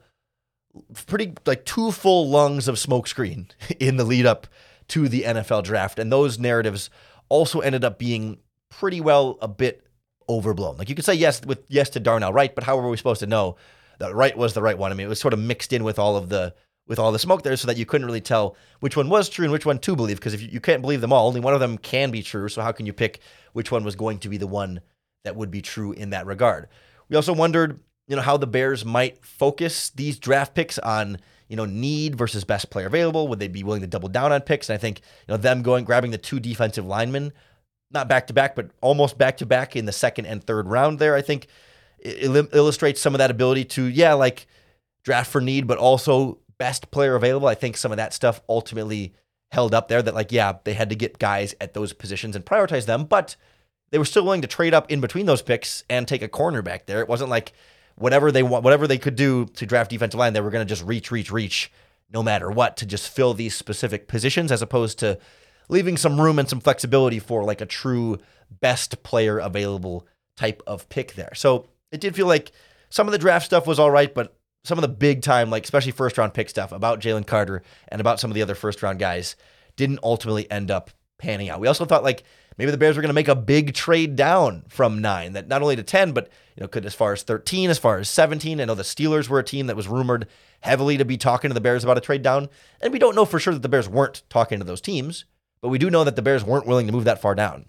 pretty 1.07 1.33
like 1.45 1.65
two 1.65 1.91
full 1.91 2.29
lungs 2.29 2.67
of 2.67 2.75
smokescreen 2.75 3.49
in 3.79 3.97
the 3.97 4.03
lead 4.03 4.25
up 4.25 4.47
to 4.89 5.07
the 5.07 5.23
NFL 5.23 5.63
draft. 5.63 5.99
And 5.99 6.11
those 6.11 6.37
narratives 6.37 6.89
also 7.29 7.59
ended 7.61 7.85
up 7.85 7.97
being 7.97 8.39
pretty 8.69 9.01
well 9.01 9.37
a 9.41 9.47
bit 9.47 9.85
overblown. 10.27 10.77
Like 10.77 10.89
you 10.89 10.95
could 10.95 11.05
say 11.05 11.13
yes 11.13 11.41
with 11.45 11.59
yes 11.69 11.89
to 11.91 11.99
Darnell 11.99 12.33
Wright, 12.33 12.53
but 12.53 12.63
how 12.63 12.77
were 12.77 12.89
we 12.89 12.97
supposed 12.97 13.21
to 13.21 13.27
know 13.27 13.55
that 13.99 14.13
Wright 14.13 14.37
was 14.37 14.53
the 14.53 14.61
right 14.61 14.77
one? 14.77 14.91
I 14.91 14.95
mean, 14.95 15.05
it 15.05 15.09
was 15.09 15.19
sort 15.19 15.33
of 15.33 15.39
mixed 15.39 15.73
in 15.73 15.83
with 15.83 15.97
all 15.97 16.17
of 16.17 16.29
the 16.29 16.53
with 16.89 16.99
all 16.99 17.13
the 17.13 17.19
smoke 17.19 17.43
there 17.43 17.55
so 17.55 17.67
that 17.67 17.77
you 17.77 17.85
couldn't 17.85 18.07
really 18.07 18.19
tell 18.19 18.57
which 18.81 18.97
one 18.97 19.07
was 19.07 19.29
true 19.29 19.45
and 19.45 19.53
which 19.53 19.65
one 19.65 19.79
to 19.79 19.95
believe 19.95 20.17
because 20.17 20.33
if 20.33 20.41
you, 20.41 20.49
you 20.51 20.59
can't 20.59 20.81
believe 20.81 20.99
them 20.99 21.13
all, 21.13 21.27
only 21.27 21.39
one 21.39 21.53
of 21.53 21.61
them 21.61 21.77
can 21.77 22.11
be 22.11 22.21
true. 22.21 22.49
So 22.49 22.61
how 22.61 22.73
can 22.73 22.85
you 22.85 22.91
pick 22.91 23.21
which 23.53 23.71
one 23.71 23.85
was 23.85 23.95
going 23.95 24.19
to 24.19 24.29
be 24.29 24.37
the 24.37 24.47
one 24.47 24.81
that 25.23 25.37
would 25.37 25.51
be 25.51 25.61
true 25.61 25.93
in 25.93 26.09
that 26.09 26.25
regard? 26.25 26.67
We 27.07 27.15
also 27.15 27.31
wondered 27.31 27.79
you 28.09 28.15
know, 28.15 28.23
how 28.23 28.37
the 28.37 28.47
Bears 28.47 28.83
might 28.83 29.23
focus 29.23 29.91
these 29.91 30.17
draft 30.17 30.55
picks 30.55 30.79
on, 30.79 31.19
you 31.47 31.55
know, 31.55 31.65
need 31.65 32.17
versus 32.17 32.43
best 32.43 32.71
player 32.71 32.87
available. 32.87 33.27
Would 33.27 33.39
they 33.39 33.47
be 33.47 33.63
willing 33.63 33.81
to 33.81 33.87
double 33.87 34.09
down 34.09 34.31
on 34.31 34.41
picks? 34.41 34.67
And 34.67 34.73
I 34.73 34.79
think, 34.79 34.99
you 35.27 35.33
know, 35.33 35.37
them 35.37 35.61
going 35.61 35.85
grabbing 35.85 36.09
the 36.09 36.17
two 36.17 36.39
defensive 36.39 36.87
linemen, 36.87 37.31
not 37.91 38.09
back 38.09 38.25
to 38.27 38.33
back, 38.33 38.55
but 38.55 38.71
almost 38.81 39.19
back 39.19 39.37
to 39.37 39.45
back 39.45 39.75
in 39.75 39.85
the 39.85 39.91
second 39.91 40.25
and 40.25 40.43
third 40.43 40.67
round 40.67 40.97
there, 40.97 41.15
I 41.15 41.21
think 41.21 41.47
illustrates 42.03 42.99
some 42.99 43.13
of 43.13 43.19
that 43.19 43.29
ability 43.29 43.65
to, 43.65 43.83
yeah, 43.83 44.13
like 44.13 44.47
draft 45.03 45.31
for 45.31 45.39
need, 45.39 45.67
but 45.67 45.77
also 45.77 46.39
best 46.59 46.91
player 46.91 47.15
available. 47.15 47.47
I 47.47 47.55
think 47.55 47.75
some 47.75 47.91
of 47.91 47.97
that 47.97 48.13
stuff 48.13 48.41
ultimately 48.47 49.15
held 49.51 49.73
up 49.73 49.87
there 49.87 50.03
that, 50.03 50.13
like, 50.13 50.31
yeah, 50.31 50.53
they 50.63 50.73
had 50.73 50.89
to 50.91 50.95
get 50.95 51.17
guys 51.17 51.55
at 51.59 51.73
those 51.73 51.93
positions 51.93 52.35
and 52.35 52.45
prioritize 52.45 52.85
them, 52.85 53.05
but 53.05 53.35
they 53.89 53.97
were 53.97 54.05
still 54.05 54.23
willing 54.23 54.41
to 54.41 54.47
trade 54.47 54.75
up 54.75 54.91
in 54.91 55.01
between 55.01 55.25
those 55.25 55.41
picks 55.41 55.83
and 55.89 56.07
take 56.07 56.21
a 56.21 56.27
cornerback 56.27 56.85
there. 56.85 57.01
It 57.01 57.09
wasn't 57.09 57.31
like, 57.31 57.53
whatever 57.95 58.31
they 58.31 58.43
want, 58.43 58.63
whatever 58.63 58.87
they 58.87 58.97
could 58.97 59.15
do 59.15 59.45
to 59.45 59.65
draft 59.65 59.89
defensive 59.89 60.17
line, 60.17 60.31
they 60.31 60.39
were 60.39 60.51
going 60.51 60.65
to 60.65 60.69
just 60.69 60.85
reach, 60.85 61.11
reach, 61.11 61.31
reach, 61.31 61.71
no 62.13 62.23
matter 62.23 62.49
what, 62.49 62.77
to 62.77 62.85
just 62.85 63.09
fill 63.09 63.33
these 63.33 63.53
specific 63.53 64.07
positions, 64.07 64.51
as 64.51 64.61
opposed 64.61 64.99
to 64.99 65.19
leaving 65.67 65.97
some 65.97 66.21
room 66.21 66.39
and 66.39 66.47
some 66.47 66.61
flexibility 66.61 67.19
for 67.19 67.43
like 67.43 67.59
a 67.59 67.65
true 67.65 68.17
best 68.61 69.03
player 69.03 69.37
available 69.37 70.07
type 70.37 70.63
of 70.65 70.87
pick 70.87 71.15
there. 71.15 71.33
So 71.35 71.67
it 71.91 71.99
did 71.99 72.15
feel 72.15 72.25
like 72.25 72.51
some 72.89 73.05
of 73.05 73.11
the 73.11 73.17
draft 73.17 73.45
stuff 73.45 73.67
was 73.67 73.79
all 73.79 73.91
right, 73.91 74.13
but 74.13 74.33
some 74.63 74.77
of 74.77 74.81
the 74.81 74.87
big 74.87 75.21
time, 75.21 75.49
like 75.49 75.63
especially 75.63 75.91
first 75.91 76.17
round 76.17 76.33
pick 76.33 76.49
stuff 76.49 76.71
about 76.71 76.99
Jalen 76.99 77.25
Carter 77.25 77.63
and 77.87 78.01
about 78.01 78.19
some 78.19 78.31
of 78.31 78.35
the 78.35 78.41
other 78.41 78.55
first 78.55 78.83
round 78.83 78.99
guys, 78.99 79.35
didn't 79.75 79.99
ultimately 80.03 80.49
end 80.51 80.71
up 80.71 80.91
panning 81.17 81.49
out. 81.49 81.59
We 81.59 81.67
also 81.67 81.85
thought 81.85 82.03
like 82.03 82.23
maybe 82.57 82.71
the 82.71 82.77
Bears 82.77 82.95
were 82.95 83.01
going 83.01 83.09
to 83.09 83.13
make 83.13 83.27
a 83.27 83.35
big 83.35 83.73
trade 83.73 84.15
down 84.15 84.63
from 84.67 85.01
nine, 85.01 85.33
that 85.33 85.47
not 85.47 85.61
only 85.61 85.75
to 85.75 85.83
10, 85.83 86.11
but 86.11 86.29
you 86.55 86.61
know, 86.61 86.67
could 86.67 86.85
as 86.85 86.93
far 86.93 87.13
as 87.13 87.23
13, 87.23 87.69
as 87.69 87.77
far 87.77 87.97
as 87.99 88.09
17. 88.09 88.59
I 88.59 88.65
know 88.65 88.75
the 88.75 88.83
Steelers 88.83 89.29
were 89.29 89.39
a 89.39 89.43
team 89.43 89.67
that 89.67 89.77
was 89.77 89.87
rumored 89.87 90.27
heavily 90.61 90.97
to 90.97 91.05
be 91.05 91.17
talking 91.17 91.49
to 91.49 91.53
the 91.53 91.61
Bears 91.61 91.83
about 91.83 91.97
a 91.97 92.01
trade 92.01 92.21
down. 92.21 92.49
And 92.81 92.91
we 92.91 92.99
don't 92.99 93.15
know 93.15 93.25
for 93.25 93.39
sure 93.39 93.53
that 93.53 93.61
the 93.61 93.69
Bears 93.69 93.87
weren't 93.87 94.23
talking 94.29 94.59
to 94.59 94.65
those 94.65 94.81
teams, 94.81 95.25
but 95.61 95.69
we 95.69 95.77
do 95.77 95.89
know 95.89 96.03
that 96.03 96.15
the 96.15 96.21
Bears 96.21 96.43
weren't 96.43 96.67
willing 96.67 96.87
to 96.87 96.93
move 96.93 97.05
that 97.05 97.21
far 97.21 97.35
down. 97.35 97.65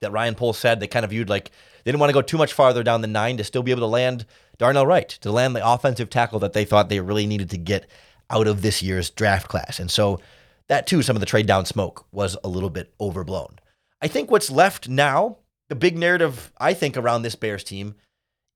That 0.00 0.12
Ryan 0.12 0.34
Poles 0.34 0.58
said 0.58 0.78
they 0.78 0.86
kind 0.86 1.04
of 1.04 1.10
viewed 1.10 1.28
like 1.28 1.50
they 1.84 1.90
didn't 1.90 2.00
want 2.00 2.10
to 2.10 2.14
go 2.14 2.22
too 2.22 2.38
much 2.38 2.52
farther 2.52 2.82
down 2.82 3.00
the 3.00 3.06
nine 3.06 3.36
to 3.38 3.44
still 3.44 3.62
be 3.62 3.70
able 3.70 3.80
to 3.80 3.86
land 3.86 4.26
Darnell 4.58 4.86
Wright, 4.86 5.08
to 5.08 5.32
land 5.32 5.54
the 5.54 5.66
offensive 5.66 6.10
tackle 6.10 6.38
that 6.40 6.52
they 6.52 6.64
thought 6.64 6.88
they 6.88 7.00
really 7.00 7.26
needed 7.26 7.50
to 7.50 7.58
get 7.58 7.88
out 8.30 8.46
of 8.46 8.62
this 8.62 8.82
year's 8.82 9.10
draft 9.10 9.48
class. 9.48 9.78
And 9.78 9.90
so 9.90 10.20
that 10.68 10.86
too, 10.86 11.02
some 11.02 11.16
of 11.16 11.20
the 11.20 11.26
trade 11.26 11.46
down 11.46 11.64
smoke 11.64 12.06
was 12.12 12.36
a 12.42 12.48
little 12.48 12.70
bit 12.70 12.92
overblown. 13.00 13.58
I 14.02 14.08
think 14.08 14.30
what's 14.30 14.50
left 14.50 14.88
now, 14.88 15.38
the 15.68 15.74
big 15.74 15.96
narrative 15.96 16.52
I 16.58 16.74
think 16.74 16.96
around 16.96 17.22
this 17.22 17.34
Bears 17.34 17.64
team 17.64 17.94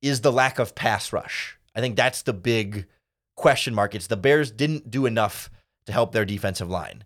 is 0.01 0.21
the 0.21 0.31
lack 0.31 0.59
of 0.59 0.75
pass 0.75 1.13
rush. 1.13 1.57
I 1.75 1.79
think 1.79 1.95
that's 1.95 2.21
the 2.21 2.33
big 2.33 2.85
question 3.35 3.73
mark. 3.73 3.95
It's 3.95 4.07
the 4.07 4.17
Bears 4.17 4.51
didn't 4.51 4.91
do 4.91 5.05
enough 5.05 5.49
to 5.85 5.93
help 5.93 6.11
their 6.11 6.25
defensive 6.25 6.69
line. 6.69 7.03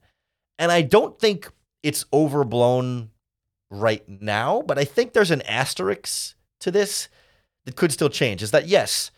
And 0.58 0.72
I 0.72 0.82
don't 0.82 1.20
think 1.20 1.52
it's 1.84 2.06
overblown 2.12 3.12
right 3.70 4.04
now, 4.08 4.62
but 4.62 4.78
I 4.78 4.86
think 4.86 5.14
there's 5.14 5.32
an 5.32 5.42
asterisk 5.44 6.36
to 6.62 6.72
this 6.72 7.10
that 7.66 7.76
could 7.76 7.92
still 7.92 8.10
change. 8.10 8.44
Is 8.44 8.52
that 8.52 8.68
yes, 8.68 9.12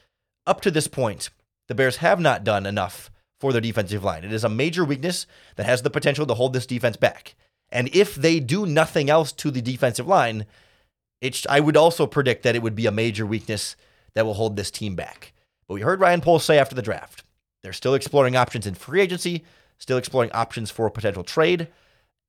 up 0.45 0.61
to 0.61 0.71
this 0.71 0.87
point, 0.87 1.29
the 1.67 1.75
Bears 1.75 1.97
have 1.97 2.19
not 2.19 2.43
done 2.43 2.65
enough 2.65 3.11
for 3.39 3.51
their 3.51 3.61
defensive 3.61 4.03
line. 4.03 4.23
It 4.23 4.33
is 4.33 4.43
a 4.43 4.49
major 4.49 4.83
weakness 4.83 5.27
that 5.55 5.65
has 5.65 5.81
the 5.81 5.89
potential 5.89 6.25
to 6.25 6.33
hold 6.33 6.53
this 6.53 6.65
defense 6.65 6.97
back. 6.97 7.35
And 7.69 7.93
if 7.93 8.15
they 8.15 8.39
do 8.39 8.65
nothing 8.65 9.09
else 9.09 9.31
to 9.33 9.51
the 9.51 9.61
defensive 9.61 10.07
line, 10.07 10.45
it's, 11.21 11.45
I 11.49 11.59
would 11.59 11.77
also 11.77 12.07
predict 12.07 12.43
that 12.43 12.55
it 12.55 12.61
would 12.61 12.75
be 12.75 12.85
a 12.85 12.91
major 12.91 13.25
weakness 13.25 13.75
that 14.13 14.25
will 14.25 14.35
hold 14.35 14.55
this 14.55 14.71
team 14.71 14.95
back. 14.95 15.33
But 15.67 15.75
we 15.75 15.81
heard 15.81 15.99
Ryan 15.99 16.21
Poles 16.21 16.45
say 16.45 16.57
after 16.57 16.75
the 16.75 16.81
draft, 16.81 17.23
they're 17.61 17.73
still 17.73 17.93
exploring 17.93 18.35
options 18.35 18.65
in 18.65 18.73
free 18.73 19.01
agency, 19.01 19.43
still 19.77 19.97
exploring 19.97 20.31
options 20.31 20.71
for 20.71 20.87
a 20.87 20.91
potential 20.91 21.23
trade. 21.23 21.67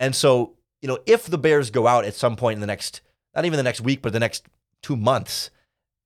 And 0.01 0.15
so, 0.15 0.55
you 0.81 0.89
know, 0.89 0.99
if 1.07 1.27
the 1.27 1.39
Bears 1.39 1.71
go 1.71 1.87
out 1.87 2.05
at 2.05 2.15
some 2.15 2.37
point 2.37 2.57
in 2.57 2.61
the 2.61 2.67
next, 2.67 3.01
not 3.35 3.45
even 3.45 3.57
the 3.57 3.63
next 3.63 3.81
week, 3.81 4.03
but 4.03 4.13
the 4.13 4.21
next 4.21 4.47
two 4.83 4.97
months 4.97 5.51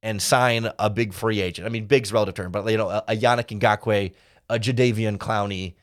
and 0.02 0.20
sign 0.20 0.70
a 0.78 0.90
big 0.90 1.12
free 1.12 1.40
agent, 1.40 1.66
I 1.66 1.70
mean, 1.70 1.86
big's 1.86 2.12
relative 2.12 2.34
term, 2.34 2.52
but, 2.52 2.68
you 2.70 2.76
know, 2.76 2.88
a, 2.88 3.04
a 3.08 3.16
Yannick 3.16 3.58
Ngakoue, 3.58 4.12
a 4.48 4.58
Jadeveon 4.58 5.18
Clowney, 5.18 5.74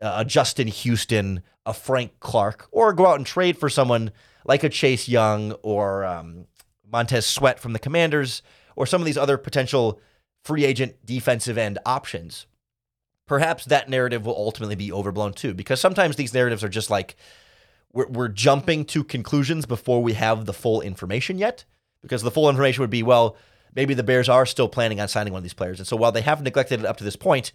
a 0.00 0.24
Justin 0.24 0.68
Houston, 0.68 1.42
a 1.64 1.72
Frank 1.72 2.12
Clark, 2.20 2.68
or 2.70 2.92
go 2.92 3.06
out 3.06 3.16
and 3.16 3.26
trade 3.26 3.58
for 3.58 3.68
someone 3.68 4.12
like 4.44 4.62
a 4.62 4.68
Chase 4.68 5.08
Young 5.08 5.52
or 5.62 6.04
um, 6.04 6.46
Montez 6.90 7.26
Sweat 7.26 7.58
from 7.58 7.72
the 7.72 7.78
Commanders 7.78 8.42
or 8.76 8.86
some 8.86 9.00
of 9.00 9.06
these 9.06 9.18
other 9.18 9.36
potential 9.36 10.00
free 10.44 10.64
agent 10.64 11.04
defensive 11.04 11.58
end 11.58 11.78
options. 11.84 12.46
Perhaps 13.26 13.64
that 13.64 13.88
narrative 13.88 14.24
will 14.24 14.36
ultimately 14.36 14.76
be 14.76 14.92
overblown 14.92 15.32
too, 15.32 15.52
because 15.52 15.80
sometimes 15.80 16.14
these 16.14 16.32
narratives 16.32 16.62
are 16.62 16.68
just 16.68 16.90
like 16.90 17.16
we're, 17.96 18.06
we're 18.08 18.28
jumping 18.28 18.84
to 18.84 19.02
conclusions 19.02 19.64
before 19.64 20.02
we 20.02 20.12
have 20.12 20.44
the 20.44 20.52
full 20.52 20.82
information 20.82 21.38
yet. 21.38 21.64
Because 22.02 22.22
the 22.22 22.30
full 22.30 22.48
information 22.48 22.82
would 22.82 22.90
be, 22.90 23.02
well, 23.02 23.36
maybe 23.74 23.94
the 23.94 24.02
Bears 24.02 24.28
are 24.28 24.46
still 24.46 24.68
planning 24.68 25.00
on 25.00 25.08
signing 25.08 25.32
one 25.32 25.40
of 25.40 25.44
these 25.44 25.54
players. 25.54 25.80
And 25.80 25.88
so 25.88 25.96
while 25.96 26.12
they 26.12 26.20
have 26.20 26.42
neglected 26.42 26.80
it 26.80 26.86
up 26.86 26.98
to 26.98 27.04
this 27.04 27.16
point, 27.16 27.52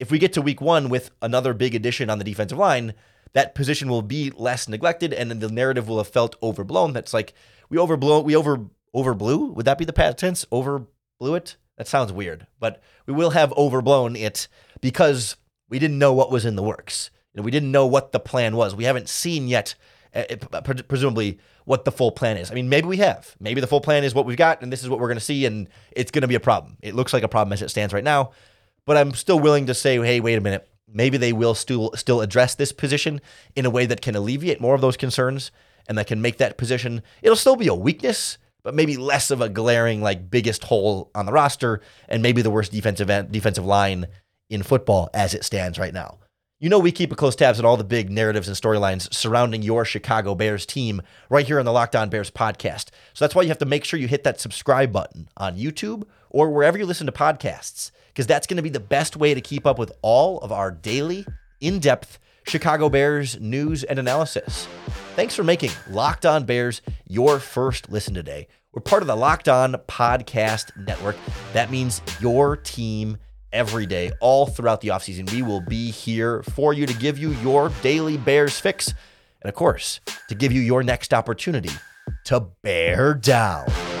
if 0.00 0.10
we 0.10 0.18
get 0.18 0.32
to 0.32 0.42
week 0.42 0.60
one 0.60 0.88
with 0.88 1.10
another 1.22 1.54
big 1.54 1.74
addition 1.74 2.10
on 2.10 2.18
the 2.18 2.24
defensive 2.24 2.58
line, 2.58 2.94
that 3.34 3.54
position 3.54 3.88
will 3.88 4.02
be 4.02 4.30
less 4.30 4.68
neglected, 4.68 5.12
and 5.12 5.30
then 5.30 5.38
the 5.38 5.48
narrative 5.48 5.88
will 5.88 5.98
have 5.98 6.08
felt 6.08 6.36
overblown. 6.42 6.92
That's 6.92 7.14
like 7.14 7.32
we 7.68 7.78
overblow, 7.78 8.22
we 8.24 8.36
over 8.36 8.66
overblew. 8.94 9.54
Would 9.54 9.66
that 9.66 9.78
be 9.78 9.84
the 9.84 9.92
past 9.92 10.18
tense? 10.18 10.44
Overblew 10.46 11.36
it. 11.36 11.56
That 11.76 11.88
sounds 11.88 12.12
weird, 12.12 12.46
but 12.60 12.82
we 13.06 13.14
will 13.14 13.30
have 13.30 13.52
overblown 13.52 14.14
it 14.14 14.48
because 14.80 15.36
we 15.68 15.78
didn't 15.78 15.98
know 15.98 16.12
what 16.12 16.30
was 16.30 16.44
in 16.44 16.56
the 16.56 16.62
works. 16.62 17.10
You 17.34 17.40
know, 17.40 17.44
we 17.44 17.50
didn't 17.50 17.72
know 17.72 17.86
what 17.86 18.12
the 18.12 18.20
plan 18.20 18.56
was. 18.56 18.74
We 18.74 18.84
haven't 18.84 19.08
seen 19.08 19.48
yet, 19.48 19.74
uh, 20.14 20.24
presumably, 20.88 21.38
what 21.64 21.84
the 21.84 21.92
full 21.92 22.12
plan 22.12 22.36
is. 22.36 22.50
I 22.50 22.54
mean, 22.54 22.68
maybe 22.68 22.86
we 22.86 22.98
have. 22.98 23.34
Maybe 23.40 23.60
the 23.60 23.66
full 23.66 23.80
plan 23.80 24.04
is 24.04 24.14
what 24.14 24.26
we've 24.26 24.36
got, 24.36 24.62
and 24.62 24.72
this 24.72 24.82
is 24.82 24.88
what 24.88 25.00
we're 25.00 25.08
going 25.08 25.18
to 25.18 25.24
see, 25.24 25.46
and 25.46 25.68
it's 25.92 26.10
going 26.10 26.22
to 26.22 26.28
be 26.28 26.34
a 26.34 26.40
problem. 26.40 26.76
It 26.80 26.94
looks 26.94 27.12
like 27.12 27.22
a 27.22 27.28
problem 27.28 27.52
as 27.52 27.62
it 27.62 27.70
stands 27.70 27.92
right 27.92 28.04
now, 28.04 28.30
but 28.86 28.96
I'm 28.96 29.12
still 29.12 29.40
willing 29.40 29.66
to 29.66 29.74
say, 29.74 29.98
hey, 29.98 30.20
wait 30.20 30.38
a 30.38 30.40
minute 30.40 30.68
maybe 30.86 31.16
they 31.16 31.32
will 31.32 31.54
still 31.54 31.90
still 31.94 32.20
address 32.20 32.54
this 32.54 32.70
position 32.70 33.20
in 33.56 33.64
a 33.64 33.70
way 33.70 33.86
that 33.86 34.02
can 34.02 34.14
alleviate 34.14 34.60
more 34.60 34.74
of 34.74 34.82
those 34.82 34.98
concerns 34.98 35.50
and 35.88 35.96
that 35.96 36.06
can 36.06 36.20
make 36.20 36.36
that 36.36 36.58
position 36.58 37.02
it'll 37.22 37.34
still 37.34 37.56
be 37.56 37.66
a 37.66 37.74
weakness 37.74 38.36
but 38.64 38.74
maybe 38.74 38.96
less 38.96 39.30
of 39.30 39.40
a 39.40 39.48
glaring 39.48 40.02
like 40.02 40.30
biggest 40.30 40.64
hole 40.64 41.10
on 41.14 41.26
the 41.26 41.32
roster 41.32 41.80
and 42.08 42.22
maybe 42.22 42.42
the 42.42 42.50
worst 42.50 42.72
defensive 42.72 43.08
defensive 43.30 43.64
line 43.64 44.06
in 44.50 44.62
football 44.62 45.10
as 45.14 45.34
it 45.34 45.44
stands 45.44 45.78
right 45.78 45.94
now. 45.94 46.18
You 46.64 46.70
know 46.70 46.78
we 46.78 46.92
keep 46.92 47.12
a 47.12 47.14
close 47.14 47.36
tabs 47.36 47.58
on 47.58 47.66
all 47.66 47.76
the 47.76 47.84
big 47.84 48.10
narratives 48.10 48.48
and 48.48 48.56
storylines 48.56 49.12
surrounding 49.12 49.60
your 49.60 49.84
Chicago 49.84 50.34
Bears 50.34 50.64
team 50.64 51.02
right 51.28 51.46
here 51.46 51.58
on 51.58 51.66
the 51.66 51.72
Locked 51.72 51.94
On 51.94 52.08
Bears 52.08 52.30
podcast. 52.30 52.86
So 53.12 53.22
that's 53.22 53.34
why 53.34 53.42
you 53.42 53.48
have 53.48 53.58
to 53.58 53.66
make 53.66 53.84
sure 53.84 54.00
you 54.00 54.08
hit 54.08 54.24
that 54.24 54.40
subscribe 54.40 54.90
button 54.90 55.28
on 55.36 55.58
YouTube 55.58 56.04
or 56.30 56.48
wherever 56.48 56.78
you 56.78 56.86
listen 56.86 57.04
to 57.04 57.12
podcasts 57.12 57.90
because 58.08 58.26
that's 58.26 58.46
going 58.46 58.56
to 58.56 58.62
be 58.62 58.70
the 58.70 58.80
best 58.80 59.14
way 59.14 59.34
to 59.34 59.42
keep 59.42 59.66
up 59.66 59.78
with 59.78 59.92
all 60.00 60.38
of 60.38 60.52
our 60.52 60.70
daily, 60.70 61.26
in 61.60 61.80
depth 61.80 62.18
Chicago 62.46 62.88
Bears 62.88 63.38
news 63.38 63.84
and 63.84 63.98
analysis. 63.98 64.66
Thanks 65.16 65.34
for 65.34 65.44
making 65.44 65.70
Locked 65.90 66.24
On 66.24 66.46
Bears 66.46 66.80
your 67.06 67.40
first 67.40 67.90
listen 67.90 68.14
today. 68.14 68.48
We're 68.72 68.80
part 68.80 69.02
of 69.02 69.06
the 69.06 69.16
Locked 69.16 69.50
On 69.50 69.74
Podcast 69.86 70.74
Network. 70.86 71.16
That 71.52 71.70
means 71.70 72.00
your 72.22 72.56
team 72.56 73.18
every 73.54 73.86
day, 73.86 74.12
all 74.20 74.46
throughout 74.46 74.82
the 74.82 74.88
offseason. 74.88 75.30
We 75.32 75.40
will 75.40 75.62
be 75.62 75.90
here 75.90 76.42
for 76.42 76.74
you 76.74 76.84
to 76.84 76.94
give 76.94 77.16
you 77.16 77.30
your 77.36 77.70
daily 77.82 78.18
Bears 78.18 78.60
fix. 78.60 78.88
And 78.88 79.48
of 79.48 79.54
course, 79.54 80.00
to 80.28 80.34
give 80.34 80.52
you 80.52 80.60
your 80.60 80.82
next 80.82 81.14
opportunity 81.14 81.70
to 82.24 82.40
bear 82.62 83.14
down. 83.14 83.93